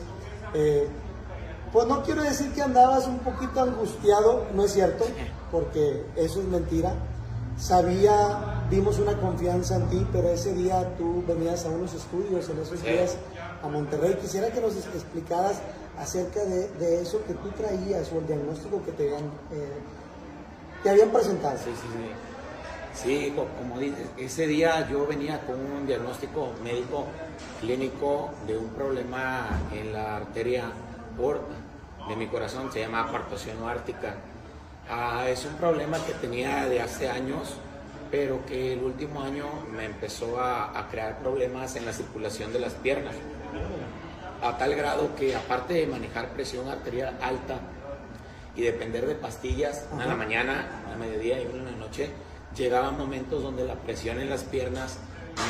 [0.54, 0.88] eh,
[1.72, 5.04] pues no quiero decir que andabas un poquito angustiado, no es cierto,
[5.50, 6.94] porque eso es mentira.
[7.58, 12.58] Sabía, vimos una confianza en ti, pero ese día tú venías a unos estudios en
[12.60, 13.16] esos días
[13.62, 14.14] a Monterrey.
[14.20, 15.60] Quisiera que nos explicaras
[15.98, 19.78] acerca de, de eso que tú traías o el diagnóstico que te habían, eh,
[20.82, 21.56] te habían presentado.
[21.58, 22.10] Sí, sí, sí.
[22.94, 27.06] Sí, co- como dices, ese día yo venía con un diagnóstico médico
[27.60, 30.70] clínico de un problema en la arteria
[31.18, 31.54] aorta
[32.08, 34.14] de mi corazón, se llama apartación ártica.
[34.88, 37.54] Ah, es un problema que tenía de hace años,
[38.10, 42.60] pero que el último año me empezó a, a crear problemas en la circulación de
[42.60, 43.14] las piernas,
[44.42, 47.58] a tal grado que aparte de manejar presión arterial alta,
[48.56, 51.86] y depender de pastillas, una en la mañana, una a mediodía y una en la
[51.86, 52.10] noche,
[52.56, 54.98] llegaban momentos donde la presión en las piernas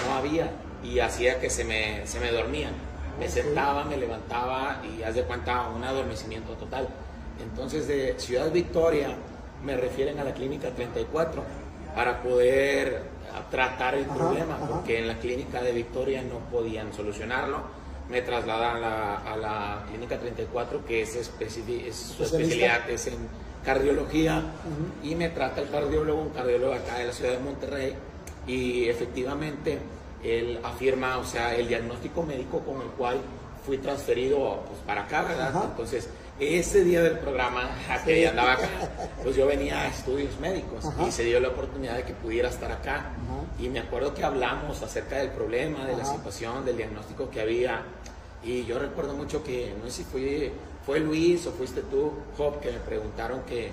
[0.07, 0.51] no había
[0.83, 2.73] y hacía que se me, se me dormían.
[3.19, 6.89] Me sentaba, me levantaba y haz de cuenta un adormecimiento total.
[7.41, 9.15] Entonces de Ciudad Victoria
[9.63, 11.43] me refieren a la clínica 34
[11.95, 13.03] para poder
[13.51, 14.67] tratar el Ajá, problema, ajá.
[14.67, 17.59] porque en la clínica de Victoria no podían solucionarlo.
[18.09, 23.07] Me trasladan a la, a la clínica 34, que es, especi- es su especialidad es
[23.07, 23.15] en
[23.65, 24.43] cardiología,
[25.03, 27.95] y me trata el cardiólogo, un cardiólogo acá de la ciudad de Monterrey,
[28.47, 29.79] y efectivamente
[30.23, 33.17] él afirma, o sea, el diagnóstico médico con el cual
[33.65, 35.53] fui transferido pues, para acá, ¿verdad?
[35.71, 36.11] Entonces,
[36.41, 37.71] ese día del programa,
[38.05, 38.69] que ya andaba acá,
[39.23, 41.07] pues yo venía a estudios médicos Ajá.
[41.07, 42.97] y se dio la oportunidad de que pudiera estar acá.
[42.97, 43.13] Ajá.
[43.59, 46.13] Y me acuerdo que hablamos acerca del problema, de la Ajá.
[46.17, 47.83] situación, del diagnóstico que había.
[48.43, 50.53] Y yo recuerdo mucho que, no sé si fue,
[50.85, 53.71] fue Luis o fuiste tú, Job, que me preguntaron que,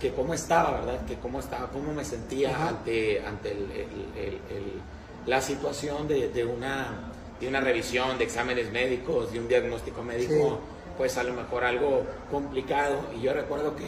[0.00, 1.04] que cómo estaba, ¿verdad?
[1.06, 4.82] Que cómo estaba, cómo me sentía ante, ante el- el- el-
[5.26, 7.10] la situación de, de una,
[7.40, 10.73] de una revisión, de exámenes médicos, de un diagnóstico médico, Sí.
[10.96, 13.00] Pues a lo mejor algo complicado.
[13.16, 13.84] Y yo recuerdo que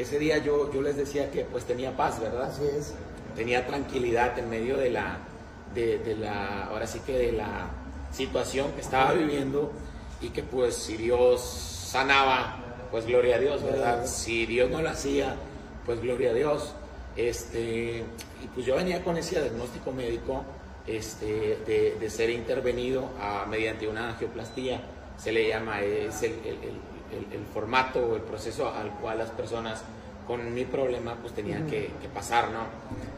[0.00, 2.44] ese día yo, yo les decía que pues tenía paz, ¿verdad?
[2.50, 2.94] Así es.
[3.34, 5.18] tenía tranquilidad en medio de la,
[5.74, 7.68] de, de la, ahora sí que de la
[8.12, 9.72] situación que estaba viviendo
[10.22, 12.56] y que pues si Dios sanaba,
[12.90, 14.06] pues gloria a Dios, ¿verdad?
[14.06, 15.34] Si Dios no lo hacía,
[15.84, 16.72] pues gloria a Dios.
[17.16, 18.04] Este,
[18.42, 20.44] y pues yo venía con ese diagnóstico médico
[20.86, 24.80] este, de, de ser intervenido a- mediante una angioplastía,
[25.16, 26.58] se le llama, es el, el-
[27.12, 29.82] el- el- formato o el proceso al cual las personas
[30.26, 32.64] con mi problema pues tenían que, que pasar, ¿no?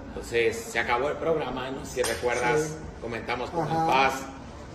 [0.09, 1.85] Entonces se acabó el programa, ¿no?
[1.85, 2.75] Si recuerdas, Sí.
[3.01, 3.81] comentamos con Ajá.
[3.81, 4.23] el Paz,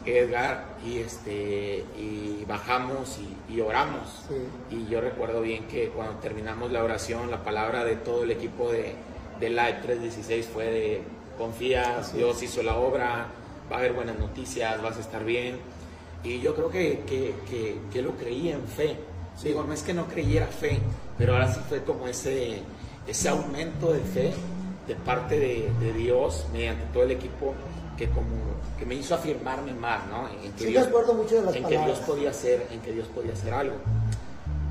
[0.05, 4.23] Edgar, y, este, y bajamos y, y oramos.
[4.27, 4.75] Sí.
[4.75, 8.71] Y yo recuerdo bien que cuando terminamos la oración, la palabra de todo el equipo
[8.71, 8.95] de,
[9.39, 11.01] de Live 316 fue de
[11.37, 13.27] confía, Así Dios hizo la obra,
[13.71, 15.59] va a haber buenas noticias, vas a estar bien.
[16.23, 18.95] Y yo creo que, que, que, que lo creí en fe.
[19.43, 20.79] Digo, no es que no creyera fe,
[21.17, 22.61] pero ahora sí fue como ese,
[23.07, 24.31] ese aumento de fe
[24.87, 27.53] de parte de, de Dios mediante todo el equipo
[27.97, 28.27] que como
[28.77, 30.27] que me hizo afirmarme más, ¿no?
[30.43, 32.91] En que Sí, Dios- acuerdo mucho de las en que Dios podía hacer, en que
[32.91, 33.75] Dios podía hacer algo.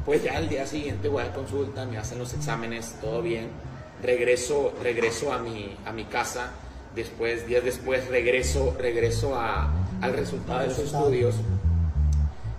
[0.05, 3.49] Pues ya el día siguiente voy a consulta, me hacen los exámenes, todo bien.
[4.03, 6.51] Regreso, regreso a mi, a mi casa.
[6.95, 9.71] Después, días después, regreso, regreso a-
[10.03, 11.37] al resultado de los estudios.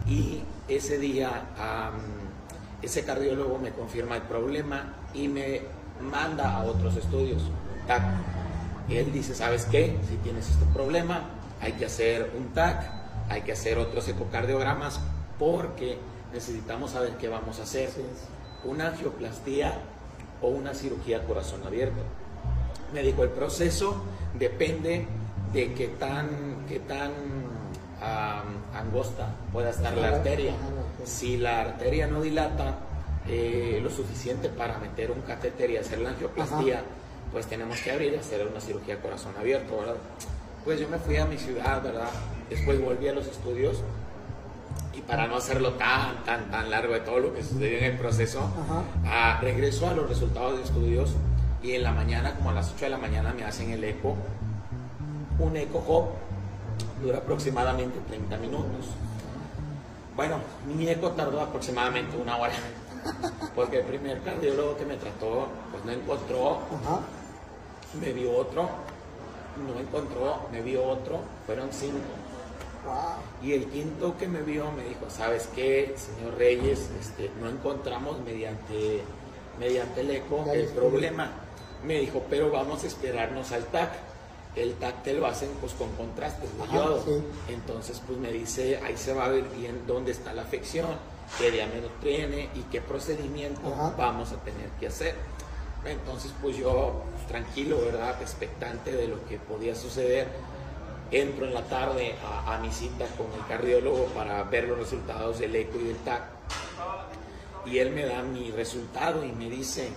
[0.07, 1.29] Y ese día,
[2.81, 5.61] ese cardiólogo me confirma el problema y me
[6.01, 7.43] manda a otros estudios.
[7.85, 8.01] TAC.
[8.89, 9.97] Él dice, ¿sabes qué?
[10.09, 11.29] Si tienes este problema,
[11.61, 12.91] hay que hacer un TAC,
[13.29, 14.99] hay que hacer otros ecocardiogramas
[15.37, 15.97] porque
[16.33, 17.89] necesitamos saber qué vamos a hacer.
[18.63, 19.79] Una angioplastía
[20.41, 22.01] o una cirugía corazón abierto.
[22.93, 24.03] Me dijo, el proceso
[24.37, 25.07] depende
[25.53, 27.11] de qué tan, qué tan
[28.01, 30.51] am, angosta pueda estar la Ajá, arteria.
[30.53, 31.05] ajá.
[31.05, 32.75] Si la arteria no dilata
[33.27, 36.81] eh, lo suficiente para meter un catéter y hacer la angioplastía,
[37.31, 39.95] pues tenemos que abrir y hacer una cirugía corazón abierto, ¿verdad?
[40.63, 42.09] Pues yo me fui a mi ciudad, ¿verdad?
[42.49, 43.81] Después volví a los estudios
[44.95, 47.97] Y para no hacerlo tan, tan, tan largo de todo lo que sucedió en el
[47.97, 48.83] proceso, Ajá.
[49.05, 51.13] ah, regreso a los resultados de estudios
[51.63, 54.15] y en la mañana, como a las 8 de la mañana, me hacen el eco.
[55.39, 56.05] Un eco hop
[57.01, 58.85] dura aproximadamente 30 minutos.
[60.15, 60.37] Bueno,
[60.75, 62.53] mi eco tardó aproximadamente una hora,
[63.55, 66.59] porque el primer cardiólogo que me trató, pues no encontró,
[67.99, 68.69] me vio otro,
[69.57, 71.97] no encontró, me vio otro, fueron cinco.
[72.85, 72.93] Wow.
[73.41, 76.89] Y el quinto que me vio me dijo, ¿sabes qué, señor Reyes?
[76.99, 79.01] Este, no encontramos mediante,
[79.59, 81.31] mediante el eco el problema.
[81.85, 83.89] Me dijo, pero vamos a esperarnos al TAC.
[84.55, 87.03] El TAC te lo hacen pues con contrastes de Ajá, yodo.
[87.03, 87.23] sí.
[87.53, 90.87] Entonces pues me dice, ahí se va a ver bien dónde está la afección,
[91.39, 93.95] qué diámetro tiene y qué procedimiento Ajá.
[93.97, 95.15] vamos a tener que hacer.
[95.85, 98.21] Entonces pues yo pues, tranquilo, ¿verdad?
[98.21, 100.27] Expectante de lo que podía suceder
[101.11, 105.39] entro en la tarde a, a mi cita con el cardiólogo para ver los resultados
[105.39, 106.23] del eco y del TAC.
[107.65, 109.89] Y él me da mi resultado y me dice,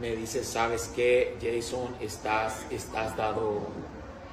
[0.00, 1.94] me dice, ¿sabes qué, Jason?
[2.00, 3.60] Estás, estás dado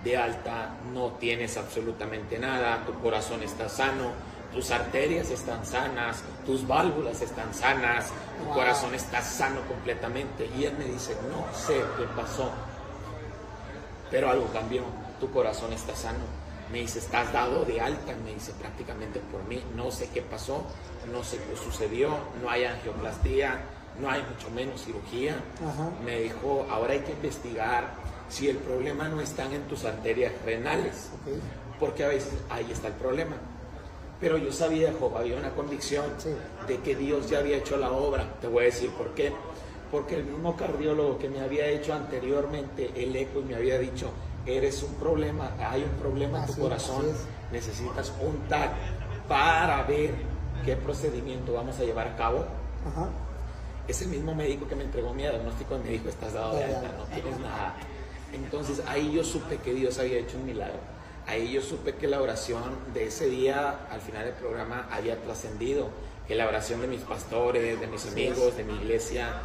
[0.04, 4.12] de alta, no tienes absolutamente nada, tu corazón está sano,
[4.54, 8.08] tus arterias están sanas, tus válvulas están sanas,
[8.40, 8.54] tu Wow.
[8.54, 10.50] corazón está sano completamente.
[10.58, 12.50] Y él me dice, no sé qué pasó,
[14.10, 14.84] pero algo cambió,
[15.20, 16.20] tu corazón está sano.
[16.72, 20.64] Me dice, estás dado de alta, me dice prácticamente por mí, no sé qué pasó,
[21.12, 23.60] no sé qué sucedió, no hay angioplastía,
[24.02, 25.36] no hay mucho menos cirugía.
[25.58, 25.90] Ajá.
[26.06, 27.94] Me dijo, ahora hay que investigar
[28.30, 31.10] si el problema no está en tus arterias renales,
[31.80, 33.36] porque a veces ahí está el problema.
[34.20, 36.30] Pero yo sabía, Job, había una convicción Sí.
[36.68, 38.26] de que Dios ya había hecho la obra.
[38.42, 39.32] Te voy a decir por qué.
[39.92, 44.12] Porque el mismo cardiólogo que me había hecho anteriormente el eco y me había dicho,
[44.46, 48.72] eres un problema, hay un problema en tu Así- corazón, así necesitas un TAC
[49.28, 50.12] para ver
[50.64, 52.46] qué procedimiento vamos a llevar a cabo.
[52.88, 53.10] Ajá.
[53.90, 56.64] Es el mismo médico que me entregó mi diagnóstico y me dijo, estás dado de
[56.64, 57.76] alta, no tienes nada.
[58.32, 60.78] Entonces ahí yo supe que Dios había hecho un milagro.
[61.26, 62.62] Ahí yo supe que la oración
[62.94, 65.90] de ese día, al final del programa, había trascendido.
[66.28, 69.42] Que la oración de mis pastores, de mis amigos, de mi iglesia,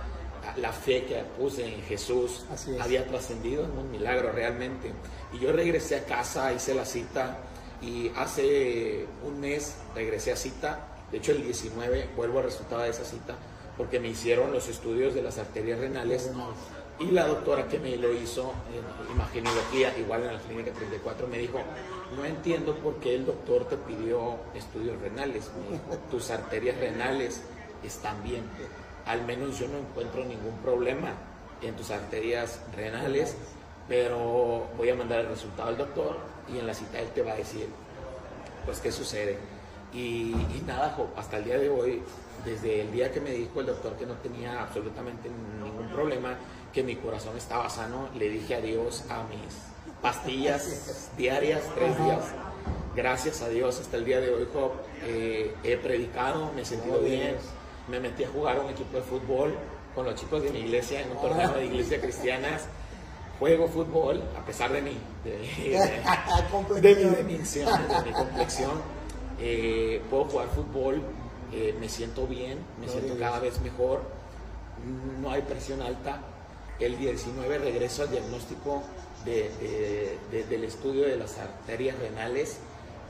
[0.57, 2.45] la fe que puse en Jesús,
[2.79, 4.93] había trascendido en un milagro realmente.
[5.33, 7.39] Y yo regresé a casa, hice la cita
[7.81, 10.87] y hace un mes regresé a cita.
[11.11, 13.37] De hecho, el 19 vuelvo al resultado de esa cita
[13.77, 16.31] porque me hicieron los estudios de las arterias renales
[17.01, 21.39] y la doctora que me lo hizo en imagenología, igual en la clínica 34, me
[21.39, 21.59] dijo,
[22.17, 25.51] no entiendo por qué el doctor te pidió estudios renales.
[25.57, 27.43] Me dijo, tus arterias renales
[27.83, 28.45] están bien.
[29.07, 31.13] Al menos yo no encuentro ningún problema
[31.63, 33.37] en tus arterias renales,
[33.89, 36.17] pero voy a mandar el resultado al doctor
[36.53, 37.67] y en la cita él te va a decir,
[38.65, 39.37] pues, qué sucede.
[39.93, 42.03] Y, y nada, hasta el día de hoy,
[42.45, 45.29] desde el día que me dijo el doctor que no tenía absolutamente
[45.63, 46.37] ningún problema,
[46.73, 49.55] que mi corazón estaba sano, le dije adiós a mis
[50.03, 52.25] pastillas diarias, tres días.
[52.97, 54.73] Gracias a Dios, hasta el día de hoy, Jo,
[55.05, 57.37] eh, he predicado, me he sentido bien,
[57.89, 59.55] me metí a jugar un equipo de fútbol
[59.95, 62.67] con los chicos de mi iglesia, en un torneo de iglesia cristianas.
[63.41, 68.73] Juego fútbol, a pesar de mi, de, de- de mi dimensión, de mi complexión.
[69.41, 71.03] Eh, puedo jugar fútbol,
[71.53, 74.03] eh, me siento bien, me siento cada vez mejor,
[75.21, 76.21] no hay presión alta.
[76.81, 78.83] El 19 regreso al diagnóstico
[79.25, 82.57] de- de- de- del estudio de las arterias renales,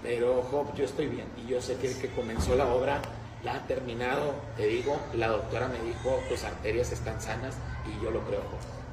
[0.03, 3.01] pero Job, yo estoy bien y yo sé que el que comenzó la obra
[3.43, 7.55] la ha terminado, te digo, la doctora me dijo, tus arterias están sanas
[7.87, 8.41] y yo lo creo.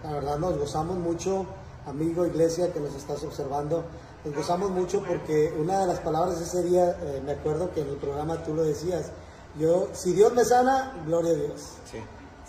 [0.03, 1.45] La verdad nos gozamos mucho,
[1.85, 3.83] amigo iglesia que nos estás observando,
[4.25, 7.81] nos gozamos mucho porque una de las palabras de ese día, eh, me acuerdo que
[7.81, 9.11] en el programa tú lo decías,
[9.59, 11.61] yo, si Dios me sana, gloria a Dios.
[11.89, 11.97] Sí.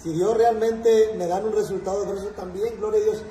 [0.03, 3.23] Si Dios realmente me da un resultado de eso también, gloria a Dios.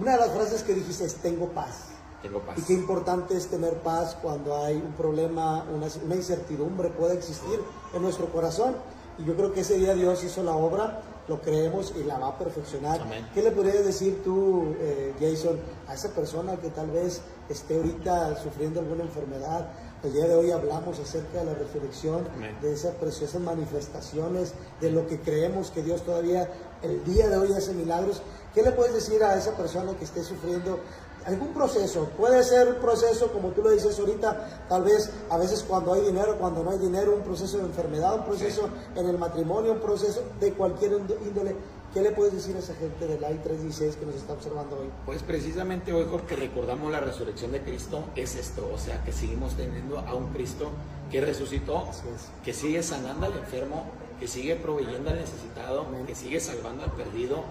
[0.00, 1.88] Una de las frases que dijiste es, tengo paz.
[2.22, 2.58] Tengo paz.
[2.58, 7.60] Y qué importante es tener paz cuando hay un problema, una, una incertidumbre puede existir
[7.92, 8.76] en nuestro corazón.
[9.18, 12.28] Y yo creo que ese día Dios hizo la obra, lo creemos y la va
[12.28, 13.00] a perfeccionar.
[13.00, 13.28] Amén.
[13.34, 15.58] ¿Qué le podrías decir tú, eh, Jason,
[15.88, 19.68] a esa persona que tal vez esté ahorita sufriendo alguna enfermedad?
[20.04, 22.56] El día de hoy hablamos acerca de la resurrección, Amén.
[22.60, 26.50] de esas preciosas manifestaciones, de lo que creemos que Dios todavía
[26.82, 28.20] el día de hoy hace milagros.
[28.52, 30.80] ¿Qué le puedes decir a esa persona que esté sufriendo
[31.24, 32.08] algún proceso?
[32.18, 36.00] Puede ser un proceso, como tú lo dices ahorita, tal vez a veces cuando hay
[36.00, 39.80] dinero, cuando no hay dinero, un proceso de enfermedad, un proceso en el matrimonio, un
[39.80, 41.54] proceso de cualquier índo- índole.
[41.92, 44.88] ¿Qué le puedes decir a esa gente del Live 316 que nos está observando hoy?
[45.04, 49.56] Pues precisamente hoy porque recordamos la resurrección de Cristo es esto, o sea que seguimos
[49.56, 50.70] teniendo a un Cristo
[51.10, 52.30] que resucitó, es.
[52.42, 53.84] que sigue sanando al enfermo,
[54.18, 56.06] que sigue proveyendo al necesitado, Amén.
[56.06, 57.44] que sigue salvando al perdido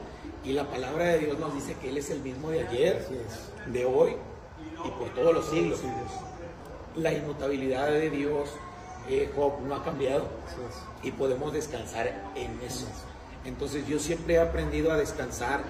[0.44, 3.08] y la palabra de Dios nos dice que Él es el mismo de ayer,
[3.68, 4.16] de hoy
[4.84, 5.82] y por todos los siglos.
[6.96, 8.50] La inmutabilidad de Dios,
[9.08, 10.26] eh, Job, no ha cambiado
[11.04, 12.88] y podemos descansar en eso.
[13.46, 15.64] Entonces yo siempre he aprendido a descansar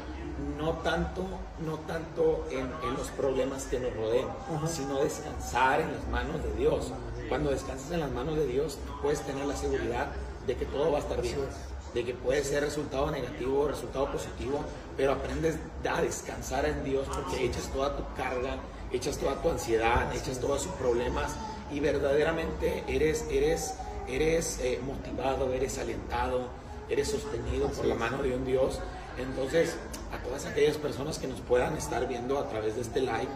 [0.57, 1.23] no tanto,
[1.65, 4.67] no tanto en, en los problemas que nos rodean, Ajá.
[4.67, 6.91] sino descansar en las manos de Dios.
[7.29, 10.07] Cuando descansas en las manos de Dios, puedes tener la seguridad
[10.45, 11.37] de que todo va a estar bien,
[11.93, 14.59] de que puede ser resultado negativo o resultado positivo,
[14.97, 15.55] pero aprendes
[15.89, 18.57] a descansar en Dios porque echas toda tu carga,
[18.91, 21.31] echas toda tu ansiedad, echas todos sus problemas
[21.71, 23.75] y verdaderamente eres, eres,
[24.07, 26.49] eres eh, motivado, eres alentado,
[26.91, 28.79] eres sostenido por la mano de un Dios.
[29.17, 29.77] Entonces,
[30.11, 33.27] a todas aquellas personas que nos puedan estar viendo a través de este live,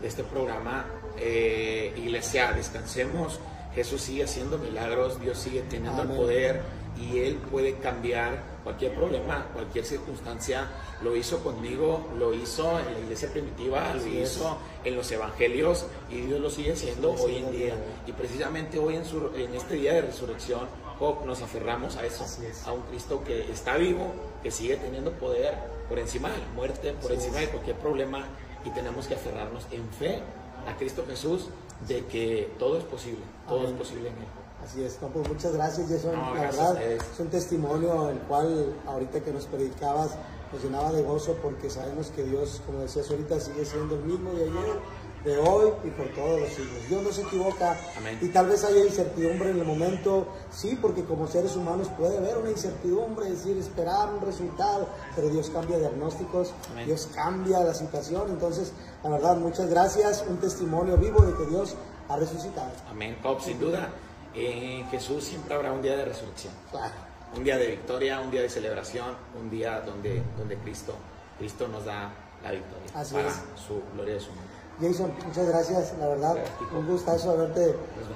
[0.00, 0.86] de este programa,
[1.16, 3.40] eh, Iglesia, descansemos.
[3.74, 6.62] Jesús sigue haciendo milagros, Dios sigue teniendo el poder
[7.00, 10.68] y Él puede cambiar cualquier problema, cualquier circunstancia.
[11.02, 16.20] Lo hizo conmigo, lo hizo en la iglesia primitiva, lo hizo en los evangelios y
[16.20, 17.74] Dios lo sigue haciendo hoy en día.
[18.06, 20.66] Y precisamente hoy en, su- en este día de resurrección,
[20.98, 22.24] Job, nos aferramos a eso,
[22.66, 24.12] a un Cristo que está vivo,
[24.42, 25.54] que sigue teniendo poder
[25.88, 28.26] por encima de la muerte, por encima de cualquier problema
[28.66, 30.20] y tenemos que aferrarnos en fe
[30.66, 31.46] a Cristo Jesús
[31.86, 34.28] de que todo es posible, todo es posible en Él.
[34.64, 36.12] Así es, no, pues muchas gracias, Jason.
[36.14, 40.10] No, la gracias verdad, es un testimonio el cual ahorita que nos predicabas
[40.52, 44.32] nos llenaba de gozo porque sabemos que Dios, como decías ahorita, sigue siendo el mismo
[44.32, 44.80] de ayer,
[45.24, 46.88] de hoy y por todos los siglos.
[46.88, 48.18] Dios no se equivoca Amén.
[48.22, 52.38] y tal vez haya incertidumbre en el momento, sí, porque como seres humanos puede haber
[52.38, 56.86] una incertidumbre, es decir, esperar un resultado, pero Dios cambia diagnósticos, Amén.
[56.86, 61.74] Dios cambia la situación, entonces, la verdad, muchas gracias, un testimonio vivo de que Dios
[62.08, 62.70] ha resucitado.
[62.88, 63.92] Amén, Job, sin duda.
[64.38, 66.94] En Jesús siempre habrá un día de resurrección, Claro.
[67.36, 70.94] un día de victoria, un día de celebración, un día donde, donde Cristo,
[71.38, 72.12] Cristo nos da
[72.42, 73.34] la victoria Así para es.
[73.66, 74.46] su gloria de su nombre.
[74.80, 77.74] Jason, muchas gracias, la verdad, Gracias, un gustazo haberte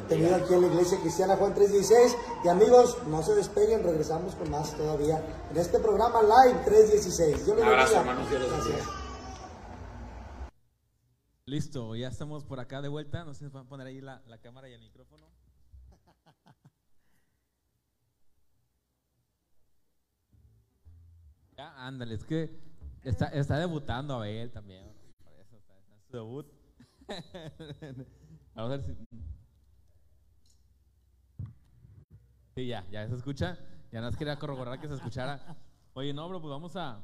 [0.08, 2.16] tenido aquí en la Iglesia Cristiana Juan 316.
[2.44, 5.20] Y amigos, no se despeguen, regresamos con más todavía
[5.50, 7.46] en este programa Live 316.
[7.46, 8.76] Dios les Un abrazo, hermanos, Dios los Gracias.
[8.76, 8.92] bendiga.
[11.46, 13.24] Listo, ya estamos por acá de vuelta.
[13.24, 15.21] No sé si pueden poner ahí la, la cámara y el micrófono.
[21.62, 22.58] Ándale, es que
[23.02, 24.86] está, está debutando Abel también.
[25.22, 26.46] Por eso está, está su debut.
[28.54, 28.96] Vamos a ver si.
[32.54, 33.58] Sí, ya, ya se escucha.
[33.90, 35.56] Ya nos quería corroborar que se escuchara.
[35.94, 37.02] Oye, no, bro, pues vamos a,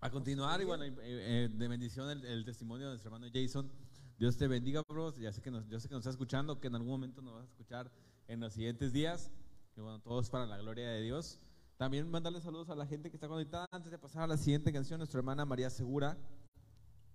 [0.00, 3.70] a continuar y bueno, eh, de bendición el, el testimonio de nuestro hermano Jason.
[4.18, 5.16] Dios te bendiga, bros.
[5.16, 7.34] Ya sé que nos, yo sé que nos está escuchando, que en algún momento nos
[7.34, 7.90] vas a escuchar
[8.28, 9.30] en los siguientes días.
[9.76, 11.38] Y bueno, todo es para la gloria de Dios.
[11.80, 13.66] También mandarle saludos a la gente que está conectada.
[13.72, 16.14] Antes de pasar a la siguiente canción, nuestra hermana María Segura.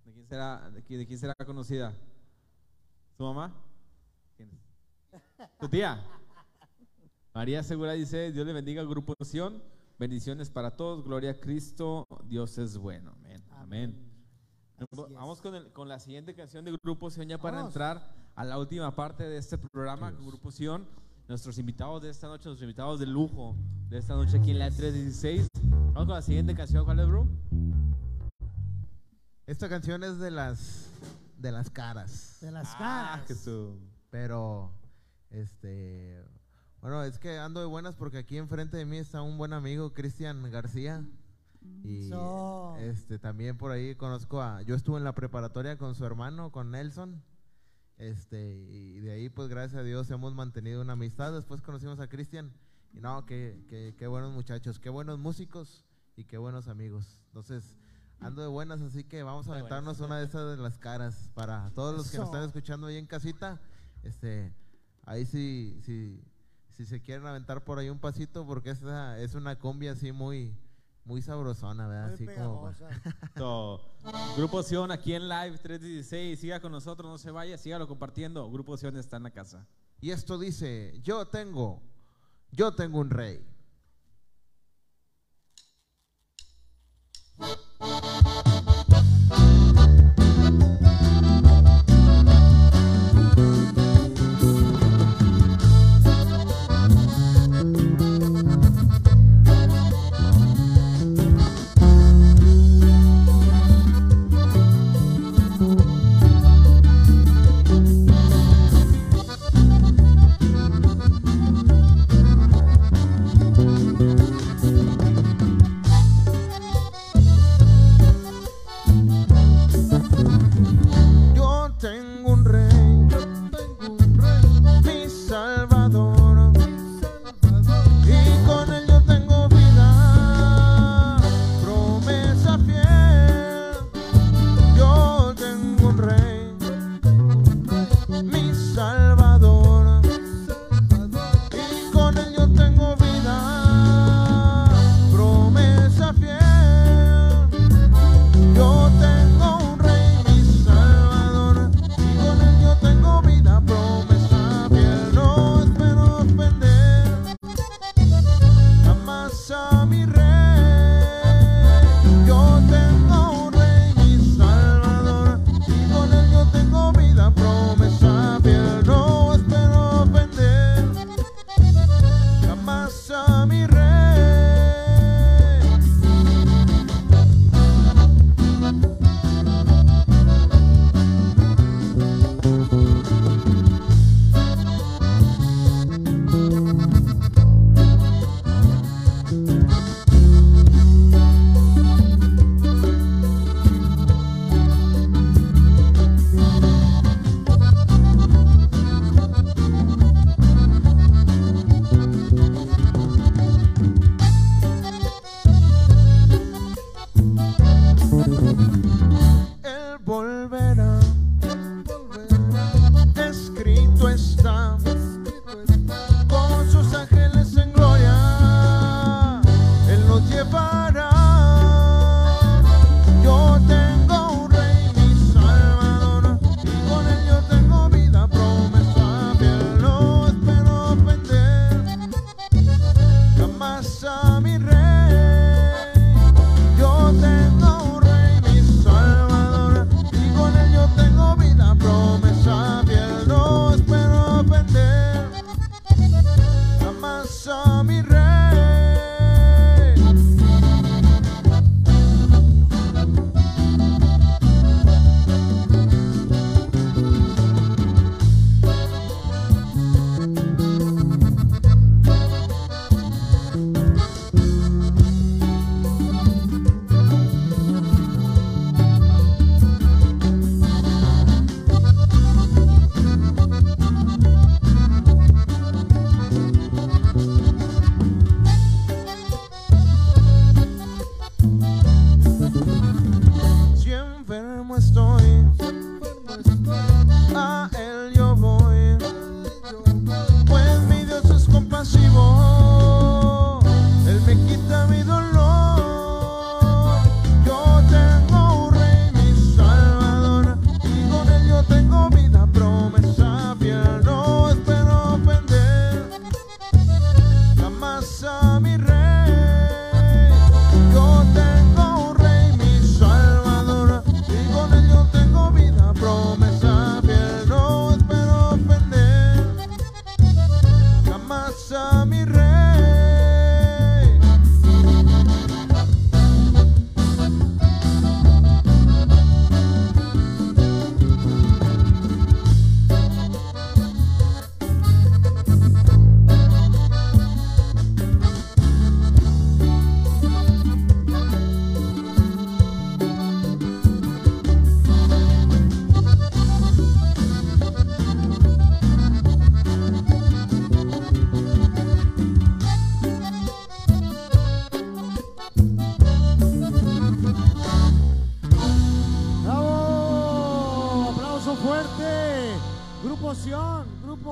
[0.04, 1.94] ¿De quién será, de quién, de quién será conocida?
[3.16, 3.54] ¿Su mamá?
[4.36, 5.20] ¿Quién es?
[5.60, 6.04] ¿Tu tía?
[7.36, 9.62] María Segura dice, Dios le bendiga al grupo Sion,
[10.00, 13.44] bendiciones para todos, gloria a Cristo, Dios es bueno, amén.
[13.52, 14.12] amén.
[14.80, 14.88] Es.
[15.12, 17.70] Vamos con, el- con la siguiente canción de Grupo Sion ya para Vamos.
[17.70, 20.88] entrar a la última parte de este programa con Grupo Sion.
[21.28, 23.56] Nuestros invitados de esta noche, nuestros invitados de lujo
[23.90, 25.48] de esta noche aquí en la 316.
[25.94, 27.28] Vamos con la siguiente canción, ¿cuál es, bro?
[29.48, 30.88] Esta canción es de las
[31.38, 32.38] de las caras.
[32.42, 32.78] De las Ah,
[33.18, 33.28] caras.
[33.28, 33.76] Jesús.
[34.12, 34.72] Pero,
[35.32, 36.24] este,
[36.82, 39.94] bueno, es que ando de buenas porque aquí enfrente de mí está un buen amigo,
[39.94, 41.04] Cristian García.
[41.84, 42.76] Y Eso.
[42.78, 46.70] este también por ahí conozco a, yo estuve en la preparatoria con su hermano, con
[46.70, 47.24] Nelson.
[47.98, 51.34] Este, y de ahí pues gracias a Dios hemos mantenido una amistad.
[51.34, 52.52] Después conocimos a Cristian
[52.94, 55.86] y no, qué, qué, qué buenos muchachos, qué buenos músicos
[56.16, 57.20] y qué buenos amigos.
[57.28, 57.78] Entonces,
[58.20, 61.72] ando de buenas, así que vamos a aventarnos una de esas de las caras para
[61.72, 63.62] todos los que nos están escuchando ahí en casita.
[64.04, 64.54] Este,
[65.06, 66.22] ahí sí, sí,
[66.72, 70.56] si se quieren aventar por ahí un pasito, porque esa es una combi así muy,
[71.06, 72.08] muy sabrosona, ¿verdad?
[72.08, 72.72] Muy así como.
[73.38, 73.82] So,
[74.38, 76.40] Grupo Sion aquí en Live 316.
[76.40, 78.50] Siga con nosotros, no se vaya, sígalo compartiendo.
[78.52, 79.68] Grupo Sion está en la casa.
[80.02, 81.82] Y esto dice, yo tengo,
[82.52, 83.46] yo tengo un rey.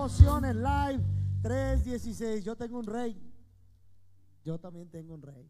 [0.04, 1.02] En live
[1.44, 2.44] 316.
[2.44, 3.18] Yo tengo un rey.
[4.44, 5.50] Yo también tengo un rey.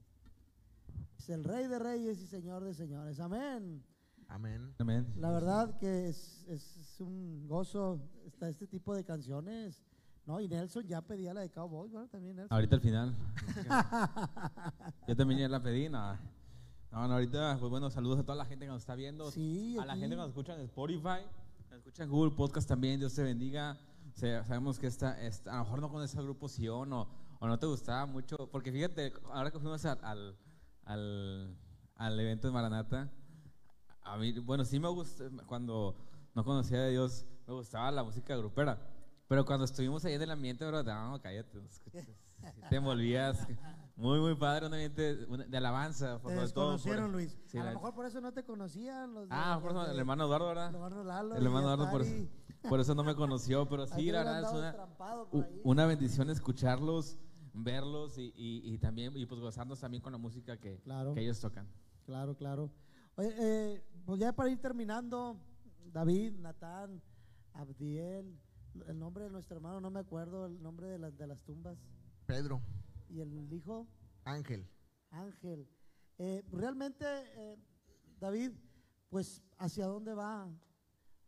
[1.17, 3.19] Es el rey de reyes y señor de señores.
[3.19, 3.83] Amén.
[4.27, 4.71] Amén.
[4.77, 5.11] Amén.
[5.17, 9.81] La verdad que es, es- es un gozo está este tipo de canciones.
[10.27, 10.39] ¿no?
[10.39, 12.09] Y Nelson ya pedía la de Cowboy, ¿verdad?
[12.11, 12.53] También Nelson.
[12.53, 13.15] Ahorita al final.
[15.07, 16.13] Yo también ya la pedí, no.
[16.91, 19.31] No, no, ahorita, pues bueno, saludos a toda la gente que nos está viendo.
[19.31, 20.01] Sí, a la aquí.
[20.01, 21.25] gente que nos escucha en Spotify,
[21.69, 23.75] que nos escucha en Google Podcast también, Dios te bendiga.
[24.13, 27.07] Sabemos que esta, esta- a lo mejor no conoces al grupo Sion o,
[27.39, 30.37] o no te gustaba mucho, porque fíjate, ahora que fuimos al,
[30.85, 31.57] al,
[31.95, 33.11] al, evento de Maranata,
[34.01, 35.95] a mí, bueno, sí me gusta, cuando
[36.35, 38.77] no conocía a Dios, me gustaba la música grupera.
[39.27, 41.59] Pero cuando estuvimos ahí en el ambiente, bro, no, cállate,
[42.69, 43.47] te envolvías.
[43.95, 46.19] Muy, muy padre, un ambiente de alabanza.
[46.19, 47.37] Por Te sobre todo por- desconocieron, Luis.
[47.45, 49.85] Sí, a la- lo mejor por eso no te conocían los de- Ah, por eso,
[49.91, 50.69] el hermano Eduardo, ¿verdad?
[50.69, 52.29] el hermano Lalo El hermano Eduardo, por eso, Atari.
[52.69, 57.19] por eso no me conoció, pero sí, la verdad es una, una bendición escucharlos,
[57.53, 61.13] verlos y, y- y también, y pues gozarnos también con la música que, Claro.
[61.13, 61.67] que ellos tocan.
[62.05, 62.71] Claro, claro.
[63.15, 65.37] Oye, eh, pues ya para ir terminando,
[65.91, 66.99] David, Natán,
[67.53, 68.39] Abdiel,
[68.87, 71.77] el nombre de nuestro hermano, no me acuerdo, el nombre de, las de las tumbas.
[72.25, 72.59] Pedro,
[73.13, 73.87] Y el hijo,
[74.23, 74.67] Ángel.
[75.11, 75.67] Ángel.
[76.17, 77.57] Eh, realmente, eh,
[78.19, 78.51] David,
[79.09, 80.49] pues, ¿hacia dónde va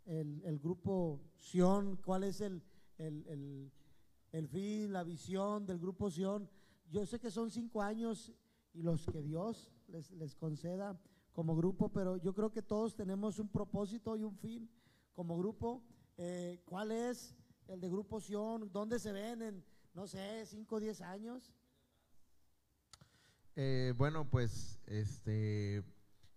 [0.05, 1.97] el, el grupo Sion?
[1.97, 2.63] ¿Cuál es el,
[2.97, 3.71] el, el-
[4.31, 6.49] el fin, la visión del grupo Sion?
[6.89, 8.33] Yo sé que son cinco años
[8.73, 10.99] y los que Dios les, les conceda
[11.33, 14.67] como grupo, pero yo creo que todos tenemos un propósito y un fin
[15.13, 15.83] como grupo.
[16.17, 17.35] Eh, ¿Cuál es
[17.67, 18.71] el de Grupo Sion?
[18.71, 19.63] ¿Dónde se ven en,
[19.93, 21.53] no sé, cinco o diez años?
[23.55, 25.83] Eh, bueno, pues este,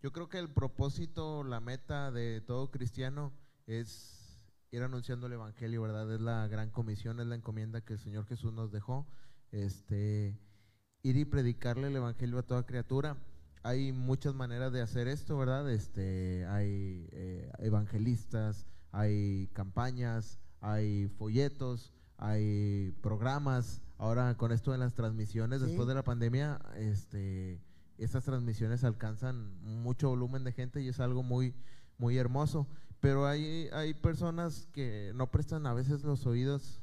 [0.03, 3.33] yo creo que el propósito, la meta de todo cristiano
[3.67, 4.41] es
[4.71, 6.13] ir anunciando el evangelio, ¿verdad?
[6.13, 9.07] Es la gran comisión, es la encomienda que el Señor Jesús nos dejó.
[9.51, 10.39] Este,
[11.03, 13.17] ir y predicarle el evangelio a toda criatura.
[13.63, 15.69] Hay muchas maneras de hacer esto, ¿verdad?
[15.71, 23.83] Este, hay eh, evangelistas, hay campañas, hay folletos, hay programas.
[23.99, 25.67] Ahora con esto de las transmisiones, Sí.
[25.67, 27.61] después de la pandemia, este,
[27.99, 31.55] estas transmisiones alcanzan mucho volumen de gente y es algo muy,
[31.99, 32.69] muy hermoso.
[33.01, 36.81] Pero hay, hay personas que no prestan a veces los oídos,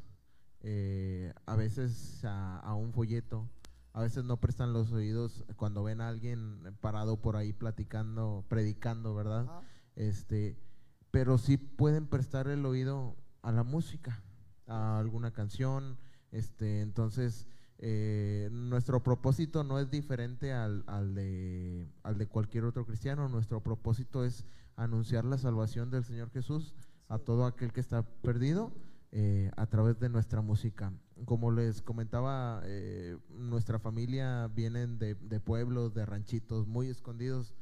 [0.61, 3.49] eh, a veces a, a un folleto,
[3.93, 9.13] a veces no prestan los oídos cuando ven a alguien parado por ahí platicando, predicando,
[9.15, 9.45] ¿verdad?
[9.95, 10.57] Este,
[11.11, 14.21] pero sí pueden prestar el oído a la música,
[14.67, 15.97] a alguna canción,
[16.35, 17.47] este, entonces
[17.77, 20.83] eh, nuestro propósito no es diferente al,
[21.13, 23.29] de, al de cualquier otro cristiano.
[23.29, 24.45] Nuestro propósito es
[24.75, 26.73] anunciar la salvación del Señor Jesús
[27.07, 28.73] a todo aquel que está perdido
[29.11, 30.91] eh, a través de nuestra música.
[31.23, 37.53] Como les comentaba, eh, nuestra familia vienen de, de pueblos, de ranchitos muy escondidos.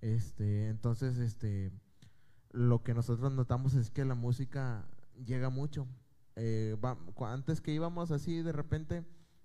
[0.00, 1.70] Este, entonces, este,
[2.50, 4.86] lo que nosotros notamos es que la música
[5.24, 5.86] llega mucho.
[6.36, 6.98] Eh, va-
[7.30, 9.04] antes que íbamos así de repente,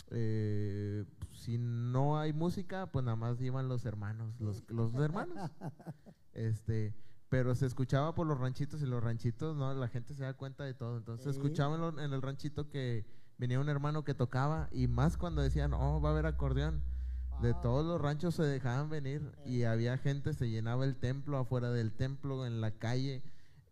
[0.10, 5.38] eh, si no hay música, pues nada más iban los hermanos, los, los hermanos.
[6.34, 6.94] Este,
[7.30, 10.64] pero se escuchaba por los ranchitos y los ranchitos, no, la gente se da cuenta
[10.66, 10.98] de todo.
[10.98, 11.42] Entonces Sí.
[11.42, 13.06] escuchaba en, lo- en el ranchito que
[13.40, 16.84] venía un hermano que tocaba y más cuando decían, oh, va a haber acordeón.
[17.42, 21.70] De todos los ranchos se dejaban venir y había gente, se llenaba el templo, afuera
[21.72, 23.22] del templo, en la calle